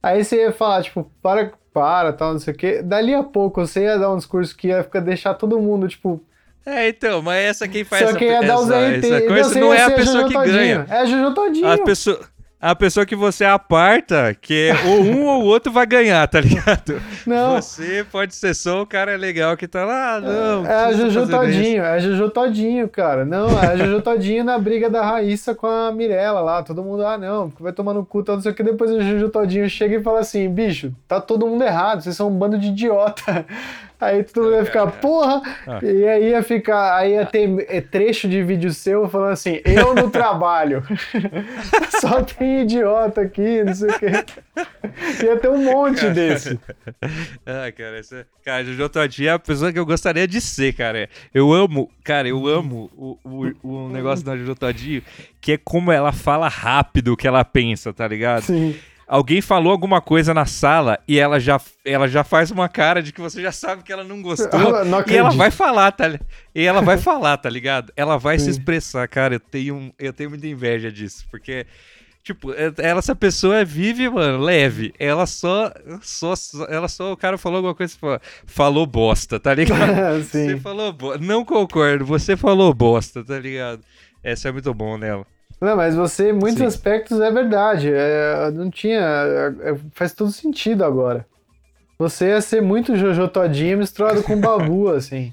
[0.02, 2.82] Aí você ia falar, tipo, para, para, tal, não sei o quê.
[2.82, 6.20] Dali a pouco você ia dar um discurso que ia ficar, deixar todo mundo, tipo.
[6.64, 9.26] É, então, mas essa quem faz Só essa, que ia dar os essa, essa então
[9.26, 10.86] coisa você não é a pessoa que ganha.
[10.88, 11.68] É a Jojo Todinho.
[11.68, 12.20] A pessoa.
[12.60, 16.40] A pessoa que você aparta, que é ou um ou o outro vai ganhar, tá
[16.40, 17.00] ligado?
[17.24, 17.54] Não.
[17.54, 20.66] Você pode ser só o cara legal que tá lá, ah, não.
[20.66, 21.30] É a precisa Juju.
[21.30, 23.24] Todinho, é a Juju Todinho, cara.
[23.24, 26.62] Não, é a Juju Todinho na briga da Raíssa com a Mirella lá.
[26.62, 28.62] Todo mundo, ah, não, vai tomar no cu, tal, não sei o que.
[28.62, 32.28] Depois o Juju Todinho chega e fala assim: bicho, tá todo mundo errado, vocês são
[32.28, 33.46] um bando de idiota.
[34.00, 35.42] Aí todo mundo ia ficar, porra!
[35.66, 35.80] Ah.
[35.82, 39.92] E aí ia ficar, aí ia ter é, trecho de vídeo seu falando assim, eu
[39.92, 40.84] no trabalho.
[42.00, 44.24] Só tem idiota aqui, não sei o quê.
[45.24, 46.58] Ia ter um monte desse.
[47.46, 48.26] Ah, cara, essa...
[48.44, 51.08] cara, Jojo Todinho é a pessoa que eu gostaria de ser, cara.
[51.32, 55.02] Eu amo, cara, eu amo o, o, o negócio da Jojo Todinho,
[55.40, 58.42] que é como ela fala rápido o que ela pensa, tá ligado?
[58.42, 58.76] Sim.
[59.08, 63.10] Alguém falou alguma coisa na sala e ela já, ela já faz uma cara de
[63.10, 64.84] que você já sabe que ela não gostou.
[64.84, 66.20] Não e ela vai falar, tá?
[66.54, 67.90] E ela vai falar, tá ligado?
[67.96, 68.50] Ela vai se Sim.
[68.50, 69.36] expressar, cara.
[69.36, 71.66] Eu tenho, eu tenho muita inveja disso, porque
[72.22, 74.92] tipo, é- ela essa pessoa vive, mano, leve.
[74.98, 76.34] Ela só, só,
[76.68, 80.20] ela só, o cara falou alguma coisa, falou, falou bosta, tá ligado?
[80.22, 81.24] Você falou bosta.
[81.24, 83.82] Não concordo, você falou bosta, tá ligado?
[84.22, 85.26] Essa é muito bom nela.
[85.60, 86.66] Não, mas você, em muitos Sim.
[86.66, 87.90] aspectos, é verdade.
[87.92, 89.00] É, não tinha.
[89.00, 91.26] é, faz todo sentido agora.
[91.98, 95.32] Você ia ser muito Jojo Todinho misturado com Babu, assim.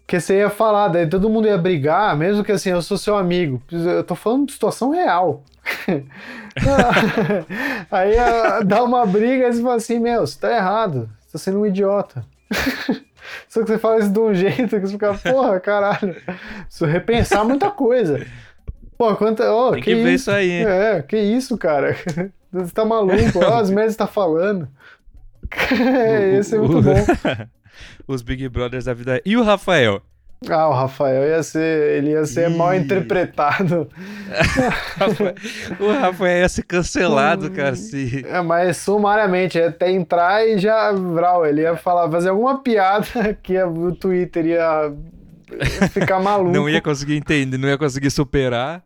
[0.00, 3.16] Porque você ia falar, daí todo mundo ia brigar, mesmo que assim, eu sou seu
[3.16, 3.62] amigo.
[3.70, 5.44] Eu tô falando de situação real.
[7.90, 11.38] Aí ia dar uma briga e você fala assim: Meu, você tá errado, você tá
[11.38, 12.24] sendo um idiota.
[13.48, 16.16] Só que você fala isso de um jeito que você fica, porra, caralho.
[16.62, 18.26] Preciso repensar muita coisa.
[18.98, 19.50] Pô, quanta.
[19.54, 20.64] Oh, Tem que, ver isso aí, hein?
[20.66, 21.96] É, que isso, cara?
[22.52, 23.38] Você tá maluco?
[23.38, 24.68] Olha as merdas que tá falando.
[25.72, 26.94] É, Esse é muito bom.
[28.06, 29.22] Os Big Brothers da vida.
[29.24, 30.02] E o Rafael?
[30.46, 31.96] Ah, o Rafael ia ser.
[31.96, 32.54] Ele ia ser Ih.
[32.56, 33.88] mal interpretado.
[35.80, 37.74] o Rafael ia ser cancelado, cara.
[37.76, 38.24] Se...
[38.26, 40.92] É, mas sumariamente, ia até entrar e já.
[40.92, 44.92] Vral, ele ia falar, fazer alguma piada que o Twitter ia
[45.90, 46.50] ficar maluco.
[46.50, 48.82] Não ia conseguir entender, não ia conseguir superar.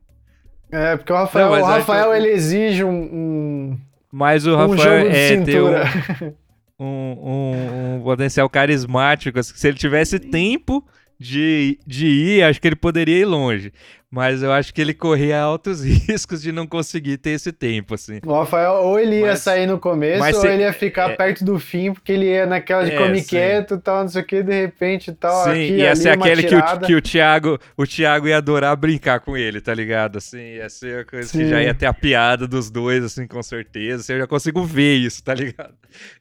[0.73, 3.79] É, porque o Rafael, Não, o acho Rafael que- ele exige um, um,
[4.11, 5.85] Mas o um Rafael jogo de é ter um, cintura.
[6.81, 9.39] um, um- um potencial carismático.
[9.39, 10.83] assim, Se ele tivesse tempo
[11.23, 13.73] de, de ir, acho que ele poderia ir longe.
[14.15, 18.21] Mas eu acho que ele corria altos riscos de não conseguir ter esse tempo, assim.
[18.27, 21.13] O Rafael, ou ele ia Mas- sair no começo, mas ou se- ele ia ficar
[21.13, 24.09] é- perto do fim, porque ele ia naquela de É, come quieto e tal, não
[24.11, 25.45] sei o que, de repente e tal.
[25.45, 29.19] Sim, aqui, ia ser aquele que o, que o Thiago, o Thiago ia adorar brincar
[29.21, 30.19] com ele, tá ligado?
[30.19, 31.49] Assim, ia ser uma coisa que Sim.
[31.49, 34.03] já ia ter a piada dos dois, assim, com certeza.
[34.03, 35.73] Assim, eu já consigo ver isso, tá ligado?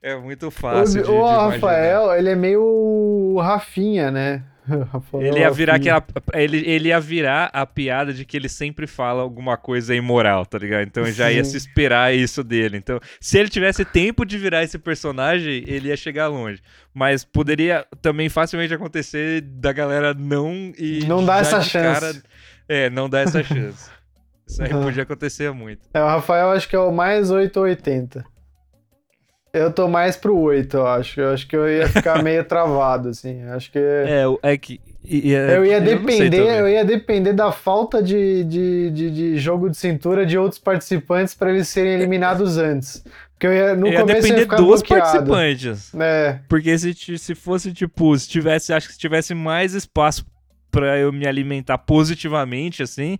[0.01, 1.49] É muito fácil o, de, de o imaginar.
[1.49, 4.43] Rafael, ele é meio o Rafinha, né?
[5.19, 6.03] Ele ia virar aquela.
[6.33, 10.57] Ele, ele ia virar a piada de que ele sempre fala alguma coisa imoral, tá
[10.57, 10.83] ligado?
[10.87, 12.77] Então já ia se esperar isso dele.
[12.77, 16.61] Então, se ele tivesse tempo de virar esse personagem, ele ia chegar longe.
[16.93, 21.05] Mas poderia também facilmente acontecer da galera não e.
[21.07, 21.99] Não dá essa chance.
[22.01, 22.21] cara-
[22.67, 23.89] É, não dá essa chance.
[24.47, 25.87] Isso aí podia acontecer muito.
[25.93, 28.25] É, o Rafael acho que é o mais 8 ou 80.
[29.53, 31.19] Eu tô mais pro 8, eu acho.
[31.21, 33.41] Eu acho que eu ia ficar meio travado, assim.
[33.43, 33.79] Eu Acho que.
[33.79, 34.79] É, é que.
[35.05, 36.55] é- Eu ia depender, também.
[36.57, 41.33] eu ia depender da falta de, de, de, de jogo de cintura de outros participantes
[41.33, 43.03] pra eles serem eliminados antes.
[43.33, 45.01] Porque eu ia, no ia começo eu ia depender ficar dos bloqueado.
[45.31, 45.95] participantes.
[45.95, 50.25] É, Porque se, se fosse, tipo, se tivesse, acho que se tivesse mais espaço
[50.69, 53.17] pra eu me alimentar positivamente, assim,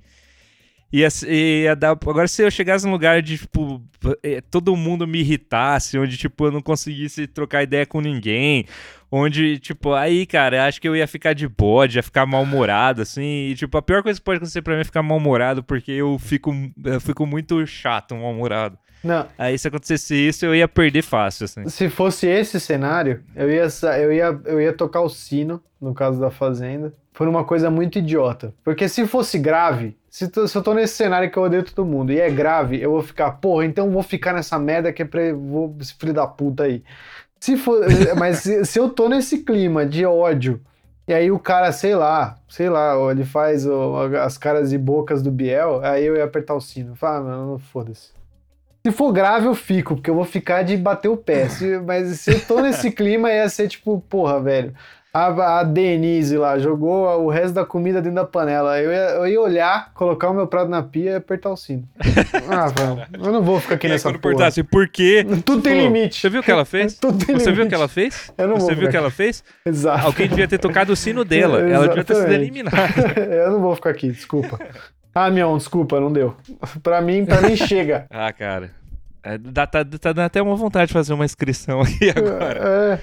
[0.92, 1.92] ia, ia dar.
[1.92, 3.82] Agora, se eu chegasse num lugar de, tipo,
[4.24, 8.66] eh, todo mundo me irritasse, onde, tipo, eu não conseguisse trocar ideia com ninguém,
[9.12, 13.50] onde, tipo, aí, cara, acho que eu ia ficar de bode, ia ficar mal-humorado, assim,
[13.50, 16.18] e, tipo, a pior coisa que pode acontecer pra mim é ficar mal-humorado, porque eu
[16.20, 18.78] fico, eu fico muito chato, mal-humorado.
[19.04, 19.28] não.
[19.38, 21.68] Aí, se acontecesse isso, eu ia perder fácil, assim.
[21.68, 23.68] Se fosse esse cenário, eu ia,
[23.98, 28.00] eu ia, eu ia tocar o sino, no caso da Fazenda, por uma coisa muito
[28.00, 28.54] idiota.
[28.64, 31.86] Porque se fosse grave, se, tu- se eu tô nesse cenário que eu odeio todo
[31.86, 35.02] mundo e é grave, eu vou ficar, porra, então eu vou ficar nessa merda que
[35.02, 35.34] é pra.
[35.34, 36.84] Vou, filho da puta aí.
[37.40, 37.80] Se for,
[38.20, 40.60] mas se, se eu tô nesse clima de ódio,
[41.08, 45.24] e aí o cara, sei lá, sei lá, ele faz ó, as caras e bocas
[45.24, 46.94] do Biel, aí eu ia apertar o sino.
[46.96, 48.12] Falar, ah, mano, foda-se.
[48.86, 51.48] Se for grave, eu fico, porque eu vou ficar de bater o pé.
[51.48, 54.74] Se- mas se eu tô nesse clima, ia ser tipo, porra, velho.
[55.14, 58.80] A, a Denise lá jogou o resto da comida dentro da panela.
[58.80, 61.84] Eu ia, eu ia olhar, colocar o meu prato na pia e apertar o sino.
[62.50, 64.34] Ah, velho, eu não vou ficar aqui E aí, nessa quando porra.
[64.36, 66.20] perguntasse por quê, Tudo tem Pô, limite.
[66.20, 66.98] Você viu o que ela fez?
[66.98, 67.70] Tudo tem Você viu o limite.
[67.70, 68.32] que ela fez?
[68.38, 69.44] Eu não vou Você viu o que ela fez?
[69.66, 70.06] Exato.
[70.06, 71.60] Alguém devia ter tocado o sino dela.
[71.60, 73.20] Ela devia ter sido eliminada.
[73.20, 74.58] eu não vou ficar aqui, desculpa.
[75.14, 76.36] Ah, Mion, desculpa, não deu.
[76.82, 78.06] Pra mim, pra mim chega.
[78.10, 78.72] Ah, cara.
[79.24, 82.60] É, dá, tá, tá dando até uma vontade de fazer uma inscrição aqui agora.
[82.60, 83.00] É.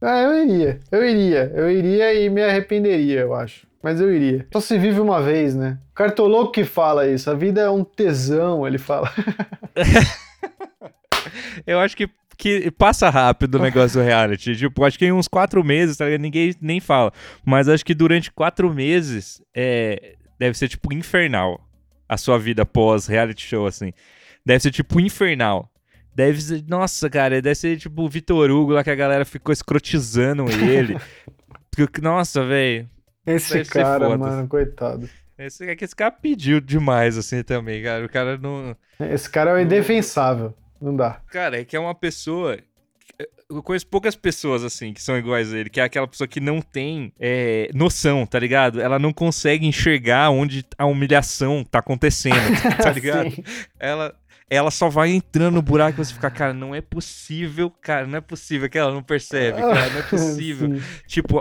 [0.00, 0.80] Ah, eu iria.
[0.90, 1.52] Eu iria.
[1.54, 3.66] Eu iria e me arrependeria, eu acho.
[3.82, 4.46] Mas eu iria.
[4.52, 5.78] Só se vive uma vez, né?
[5.90, 7.30] O cartoloco que fala isso.
[7.30, 9.12] A vida é um tesão, ele fala.
[11.66, 14.56] eu acho que que passa rápido o negócio do reality.
[14.56, 16.06] Tipo, acho que em uns quatro meses, tá?
[16.18, 17.12] Ninguém nem fala.
[17.44, 21.60] Mas acho que durante quatro meses é, deve ser, tipo, infernal
[22.08, 23.92] a sua vida pós reality show, assim.
[24.44, 25.70] Deve ser, tipo, infernal.
[26.14, 26.64] Deve ser.
[26.68, 30.96] Nossa, cara, deve ser tipo o Vitor Hugo lá que a galera ficou escrotizando ele.
[32.00, 32.88] Nossa, velho.
[33.26, 35.08] Esse cara, mano, coitado.
[35.36, 38.04] Esse, é que esse cara pediu demais, assim, também, cara.
[38.04, 38.76] O cara não.
[39.00, 40.54] Esse cara é o indefensável.
[40.80, 41.20] Não dá.
[41.30, 42.58] Cara, é que é uma pessoa.
[43.50, 46.40] Eu conheço poucas pessoas, assim, que são iguais a ele, que é aquela pessoa que
[46.40, 48.80] não tem é, noção, tá ligado?
[48.80, 52.34] Ela não consegue enxergar onde a humilhação tá acontecendo,
[52.82, 53.30] tá ligado?
[53.78, 54.14] ela,
[54.48, 58.18] ela só vai entrando no buraco e você fica, cara, não é possível, cara, não
[58.18, 60.80] é possível que ela não percebe, cara, não é possível.
[61.06, 61.40] tipo,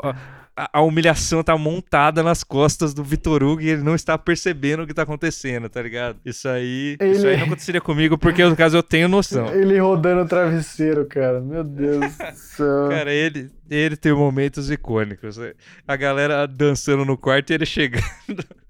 [0.55, 4.87] a, humilhação tá montada nas costas do Vitor Hugo e ele não está percebendo o
[4.87, 6.19] que tá acontecendo, tá ligado?
[6.23, 7.11] Isso aí, ele...
[7.11, 9.53] isso aí não aconteceria comigo porque, no caso, eu tenho noção.
[9.53, 11.41] Ele rodando o travesseiro, cara.
[11.41, 12.89] Meu Deus do céu.
[12.89, 15.39] Cara, ele, ele tem momentos icônicos.
[15.87, 18.03] A galera dançando no quarto e ele chegando.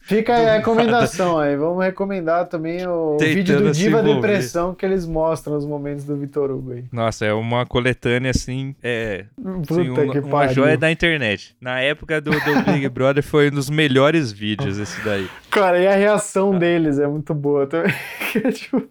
[0.06, 1.56] Fica a recomendação aí.
[1.56, 6.18] Vamos recomendar também o Tentando vídeo do Diva Depressão que eles mostram os momentos do
[6.18, 6.84] Vitor Hugo aí.
[6.92, 8.76] Nossa, é uma coletânea assim.
[8.84, 9.24] É.
[9.42, 11.56] Puta assim, um, que uma joia da internet.
[11.62, 15.30] Na época do, do Big Brother foi um dos melhores vídeos esse daí.
[15.50, 17.94] Cara, e a reação deles é muito boa também.
[18.52, 18.84] tipo...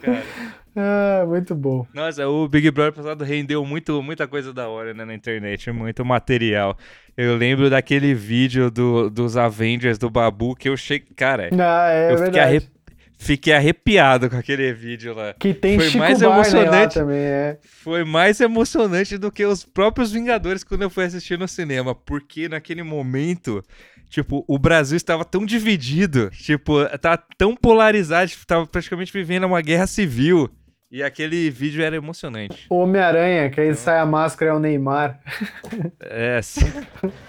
[0.00, 0.22] Cara.
[0.74, 1.86] Ah, muito bom.
[1.92, 6.04] Nossa, o Big Brother passado rendeu muito, muita coisa da hora né, na internet, muito
[6.04, 6.76] material.
[7.16, 11.08] Eu lembro daquele vídeo do, dos Avengers do Babu que eu cheguei.
[11.14, 12.62] Cara, ah, é eu fiquei, arre...
[13.18, 15.34] fiquei, arrepiado com aquele vídeo lá.
[15.38, 17.58] Que tem Foi Chico mais emocionante também, é.
[17.62, 21.94] Foi mais emocionante do que os próprios Vingadores quando eu fui assistir no cinema.
[21.94, 23.62] Porque naquele momento
[24.12, 29.86] Tipo, o Brasil estava tão dividido, tipo, tá tão polarizado, estava praticamente vivendo uma guerra
[29.86, 30.50] civil.
[30.92, 32.66] E aquele vídeo era emocionante.
[32.68, 33.80] O Homem-Aranha, que aí então...
[33.80, 35.18] sai a máscara é o Neymar.
[35.98, 36.70] É, sim.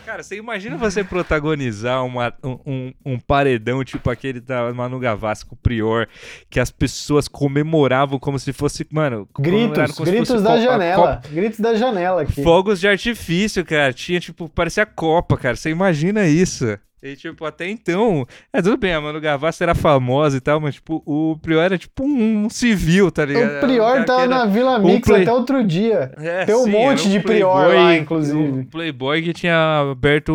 [0.05, 5.55] Cara, você imagina você protagonizar uma, um, um paredão tipo aquele da Manu Gavassi com
[5.55, 6.09] o Prior,
[6.49, 9.29] que as pessoas comemoravam como se fosse, mano...
[9.39, 11.21] Gritos, gritos da janela.
[11.31, 12.43] Gritos da janela aqui.
[12.43, 13.93] Fogos de artifício, cara.
[13.93, 15.55] Tinha, tipo, parecia Copa, cara.
[15.55, 16.77] Você imagina isso.
[17.03, 18.25] E, tipo, até então.
[18.53, 21.77] É tudo bem, a Manu Gavassi era famosa e tal, mas, tipo, o Prior era
[21.77, 23.57] tipo um, civil, tá ligado?
[23.57, 25.21] O Prior um tava na Vila Mix um play...
[25.23, 26.13] até outro dia.
[26.17, 28.37] É, Tem um sim, monte um de Prior lá, inclusive.
[28.37, 30.31] Um Playboy que tinha aberto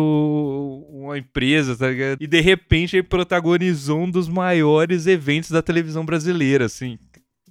[0.91, 2.17] uma empresa, tá ligado?
[2.21, 6.99] E de repente ele protagonizou um dos maiores eventos da televisão brasileira, assim.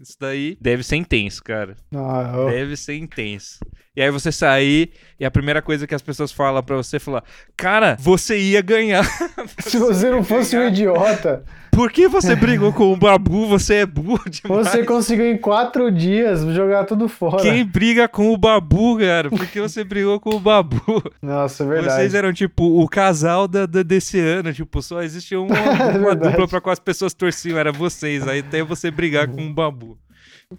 [0.01, 1.77] Isso daí deve ser intenso, cara.
[1.95, 2.51] Ah, oh.
[2.51, 3.59] Deve ser intenso.
[3.97, 7.01] E aí você sair e a primeira coisa que as pessoas falam para você é
[7.01, 7.25] falar:
[7.57, 9.05] Cara, você ia ganhar.
[9.59, 10.67] Se você não fosse ganhar.
[10.67, 11.45] um idiota.
[11.79, 13.47] Por que você brigou com o Babu?
[13.47, 14.67] Você é burro demais.
[14.67, 17.41] Você conseguiu em quatro dias jogar tudo fora.
[17.41, 19.31] Quem briga com o Babu, cara?
[19.31, 20.83] Por que você brigou com o Babu?
[21.23, 21.95] Nossa, é verdade.
[21.95, 24.53] Vocês eram, tipo, o casal da, da desse ano.
[24.53, 27.57] Tipo, só existia uma, uma é dupla pra qual as pessoas torciam.
[27.57, 28.27] Era vocês.
[28.27, 29.88] Aí até você brigar com o Babu.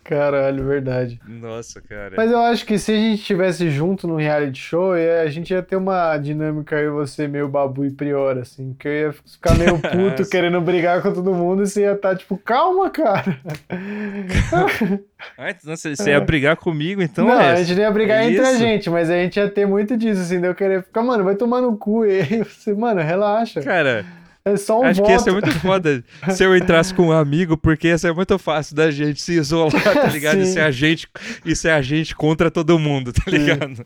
[0.04, 1.20] Caralho, verdade.
[1.28, 2.14] Nossa, cara.
[2.16, 5.64] Mas eu acho que se a gente estivesse junto no reality show, a gente ia
[5.64, 8.76] ter uma dinâmica aí, você meio babu e prior, assim.
[8.78, 12.10] Que eu ia ficar meio puto querendo brigar com todo mundo e você ia estar
[12.10, 13.40] tá, tipo, calma, cara.
[15.36, 18.30] ah, então você, ia brigar comigo, então Não, é a gente não ia brigar é
[18.30, 21.02] entre a gente, mas a gente ia ter muito disso, assim, de eu querer ficar,
[21.02, 22.06] mano, vai tomar no cu.
[22.10, 23.62] E aí você, mano, relaxa.
[23.62, 24.06] Cara.
[24.54, 25.08] É só um Acho voto.
[25.08, 26.04] que ia ser muito foda
[26.36, 29.72] se eu entrasse com um amigo, porque ia ser muito fácil da gente se isolar,
[29.82, 30.40] tá ligado?
[30.40, 31.08] e ser a gente,
[31.46, 33.76] e ser a gente contra todo mundo, tá ligado?
[33.76, 33.84] Sim.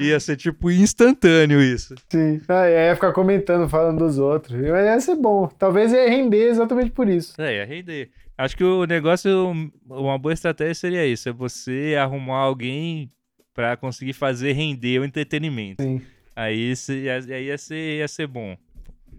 [0.00, 1.94] Ia ser tipo instantâneo isso.
[2.10, 2.40] Sim.
[2.48, 4.60] Ah, ia ficar comentando, falando dos outros.
[4.60, 5.46] Mas ia ser bom.
[5.58, 7.40] Talvez ia render exatamente por isso.
[7.40, 8.10] É, ia render.
[8.36, 9.52] Acho que o negócio,
[9.88, 13.10] uma boa estratégia seria isso: é você arrumar alguém
[13.54, 15.82] para conseguir fazer render o entretenimento.
[15.82, 16.00] Sim.
[16.34, 16.72] Aí,
[17.30, 18.56] aí ia, ser, ia ser bom.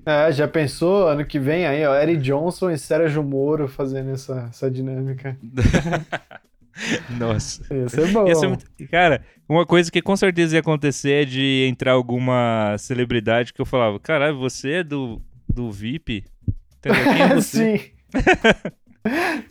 [0.05, 4.47] É, já pensou ano que vem aí, ó, Eric Johnson e Sérgio Moro fazendo essa,
[4.49, 5.37] essa dinâmica.
[7.17, 7.73] Nossa.
[7.73, 8.27] Ia ser bom.
[8.27, 8.65] Ia ser muito...
[8.89, 13.65] Cara, uma coisa que com certeza ia acontecer é de entrar alguma celebridade que eu
[13.65, 16.25] falava, caralho, você é do, do VIP?
[16.79, 17.03] Entendeu?
[17.03, 17.41] Quem é?
[17.41, 17.79] Sim.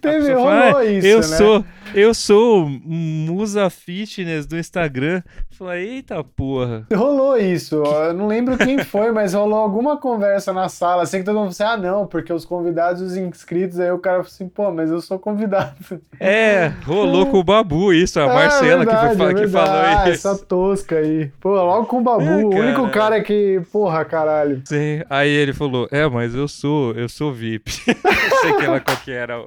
[0.01, 0.49] Teve, rolou
[0.79, 1.23] ah, isso, eu né?
[1.23, 5.23] Sou, Eu sou Musa Fitness do Instagram.
[5.51, 6.87] Falei, eita porra.
[6.93, 8.07] Rolou isso, ó.
[8.07, 11.53] eu não lembro quem foi, mas rolou alguma conversa na sala, assim que todo mundo
[11.55, 14.73] falou assim, ah não, porque os convidados, os inscritos, aí o cara falou assim, pô,
[14.73, 15.75] mas eu sou convidado.
[16.19, 19.53] É, rolou com o Babu isso, a É, Marcela verdade, que, foi, que verdade.
[19.69, 20.29] falou Ah, isso.
[20.29, 21.31] essa tosca aí.
[21.41, 23.23] Pô, logo com o Babu, É, o único cara.
[23.23, 24.63] que, porra, caralho.
[24.65, 25.03] Sim.
[25.11, 27.71] Aí ele falou, é, mas eu sou, eu sou VIP.
[27.87, 27.95] não
[28.41, 29.42] sei que lá qual que era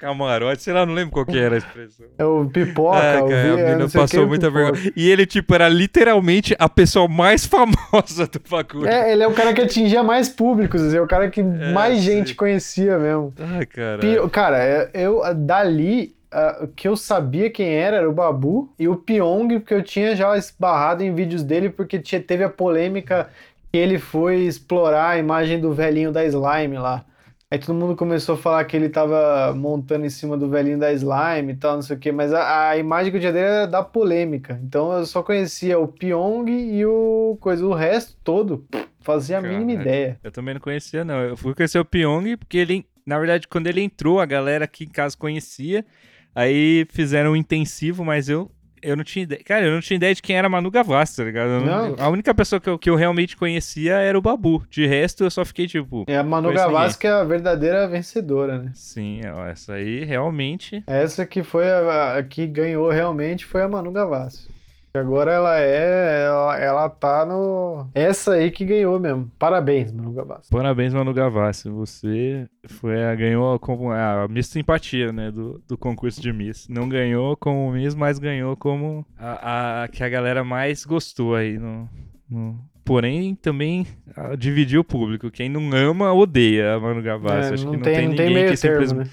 [0.00, 2.06] camarote, sei lá, não lembro qual que era a expressão.
[2.16, 4.92] É o pipoca, Ah, o cara, a é, menina passou muita vergonha.
[4.96, 8.88] E ele, tipo, era literalmente a pessoa mais famosa do bagulho.
[8.88, 11.98] É, ele é o cara que atingia mais públicos, assim, é o cara que mais
[11.98, 12.02] sim.
[12.04, 13.32] gente conhecia mesmo.
[13.38, 14.28] Ai, cara.
[14.30, 18.88] Cara, é- eu dali ah, o que eu sabia quem era era o Babu e
[18.88, 23.28] o Pyong, porque eu tinha já esbarrado em vídeos dele, porque tinha- teve a polêmica
[23.70, 27.04] que ele foi explorar a imagem do velhinho da Slime lá.
[27.52, 30.92] Aí todo mundo começou a falar que ele tava montando em cima do velhinho da
[30.92, 33.46] Slime e tal, não sei o quê, mas a, a imagem que eu tinha dele
[33.46, 34.60] era da polêmica.
[34.62, 38.64] Então eu só conhecia o Pyong e o coisa, o resto todo,
[39.00, 40.16] fazia a mínima ideia.
[40.22, 41.20] Eu também não conhecia, não.
[41.20, 44.84] Eu fui conhecer o Pyong porque ele, na verdade, quando ele entrou, a galera aqui
[44.84, 45.84] em casa conhecia.
[46.32, 48.48] Aí fizeram um intensivo, mas eu,
[48.82, 49.42] eu não tinha ideia.
[49.44, 51.48] Cara, eu não tinha ideia de quem era Manu Gavassi, tá ligado?
[51.48, 51.94] Eu Não.
[51.98, 54.64] A única pessoa que eu, que eu realmente conhecia era o Babu.
[54.70, 56.04] De resto, eu só fiquei tipo.
[56.06, 58.70] É a Manu Gavassi que é a verdadeira vencedora, né?
[58.74, 60.82] Sim, ó, essa aí realmente.
[60.86, 64.48] Essa que foi a, a que ganhou realmente foi a Manu Gavassi.
[64.92, 66.24] Agora ela é.
[66.26, 67.86] Ela, ela tá no.
[67.94, 69.30] Essa aí que ganhou mesmo.
[69.38, 70.50] Parabéns, Manu Gavassi.
[70.50, 71.68] Parabéns, Manu Gavassi.
[71.70, 75.30] Você foi a, ganhou como a Miss Simpatia, né?
[75.30, 76.66] Do, do concurso de Miss.
[76.68, 81.58] Não ganhou como Miss, mas ganhou como a, a que a galera mais gostou aí
[81.58, 81.88] no.
[82.28, 83.86] no- Porém, também
[84.16, 85.30] ah, dividiu o público.
[85.30, 87.50] Quem não ama, odeia a Manu Gavassi.
[87.50, 89.06] É, Acho não que não tem, tem, tem ninguém meio que simplesmente.
[89.06, 89.10] né?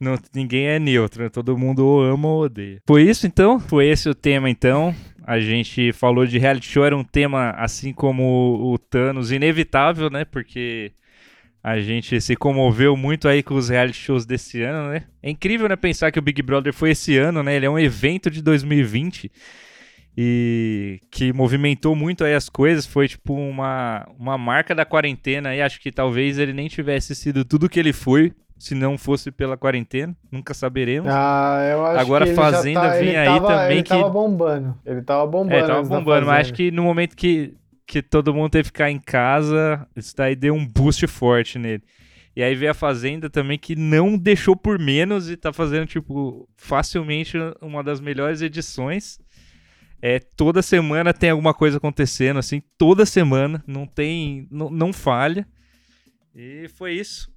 [0.00, 1.28] Não, ninguém é neutro, né?
[1.28, 2.80] todo mundo ou ama ou odeia.
[2.84, 3.60] Foi isso então?
[3.60, 4.92] Foi esse o tema então?
[5.24, 10.24] A gente falou de reality show, era um tema assim como o Thanos, inevitável, né?
[10.24, 10.92] Porque
[11.62, 15.04] a gente se comoveu muito aí com os reality shows desse ano, né?
[15.22, 17.54] É incrível, né, pensar que o Big Brother foi esse ano, né?
[17.54, 19.30] Ele é um evento de 2020
[20.16, 25.62] e que movimentou muito aí as coisas, foi tipo uma, uma marca da quarentena aí,
[25.62, 28.32] acho que talvez ele nem tivesse sido tudo que ele foi
[28.62, 31.10] se não fosse pela quarentena, nunca saberemos.
[31.12, 33.88] Ah, eu acho Agora que ele Fazenda tá, ele vinha aí tava, também ele que-
[33.88, 34.78] tava bombando.
[34.86, 35.54] Ele tava bombando.
[35.54, 38.88] É, tava bombando, mas acho que no momento que, que todo mundo teve que ficar
[38.88, 41.82] em casa, isso daí deu um boost forte nele.
[42.36, 46.48] E aí veio a Fazenda também, que não deixou por menos e tá fazendo, tipo,
[46.56, 49.18] facilmente uma das melhores edições.
[50.00, 55.46] É, toda semana tem alguma coisa acontecendo, assim, toda semana, não tem, não, não falha.
[56.34, 57.31] E foi isso.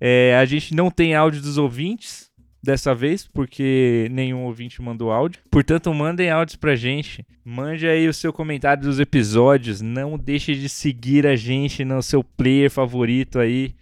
[0.00, 2.30] É, a gente não tem áudio dos ouvintes
[2.62, 5.40] dessa vez, porque nenhum ouvinte mandou áudio.
[5.50, 7.24] Portanto, mandem áudios pra gente.
[7.44, 9.80] Mande aí o seu comentário dos episódios.
[9.80, 13.74] Não deixe de seguir a gente no seu player favorito aí.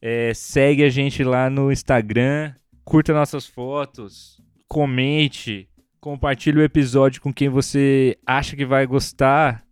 [0.00, 2.54] É, segue a gente lá no Instagram.
[2.84, 4.40] Curta nossas fotos.
[4.66, 5.68] Comente.
[6.00, 9.62] Compartilhe o episódio com quem você acha que vai gostar.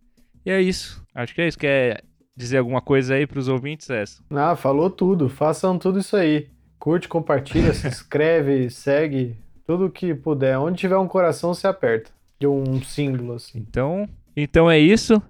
[0.45, 1.03] E é isso.
[1.13, 1.57] Acho que é isso.
[1.57, 2.03] Quer
[2.35, 4.21] dizer alguma coisa aí pros ouvintes, essa?
[4.29, 5.29] Ah, falou tudo.
[5.29, 6.47] Façam tudo isso aí.
[6.79, 9.35] Curte, compartilha, se inscreve, segue.
[9.67, 10.57] Tudo que puder.
[10.57, 12.09] Onde tiver um coração, se aperta.
[12.39, 13.59] De um símbolo, assim.
[13.59, 15.21] Então, então é isso.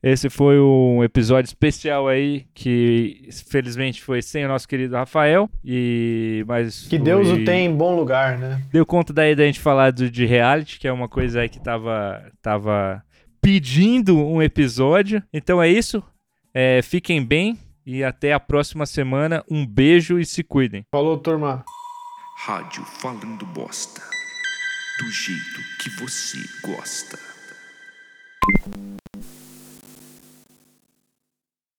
[0.00, 6.44] Esse foi um episódio especial aí que felizmente foi sem o nosso querido Rafael e
[6.46, 8.62] mas Que Deus foi- o tenha em bom lugar, né?
[8.70, 11.58] Deu conta daí da gente falar do, de reality, que é uma coisa aí que
[11.60, 13.02] tava tava
[13.40, 15.20] pedindo um episódio.
[15.32, 16.00] Então é isso.
[16.60, 17.56] É, fiquem bem
[17.86, 19.44] e até a próxima semana.
[19.48, 20.84] Um beijo e se cuidem.
[20.90, 21.64] Falou, turma.
[22.36, 24.02] Rádio Falando Bosta.
[24.98, 27.16] Do jeito que você gosta.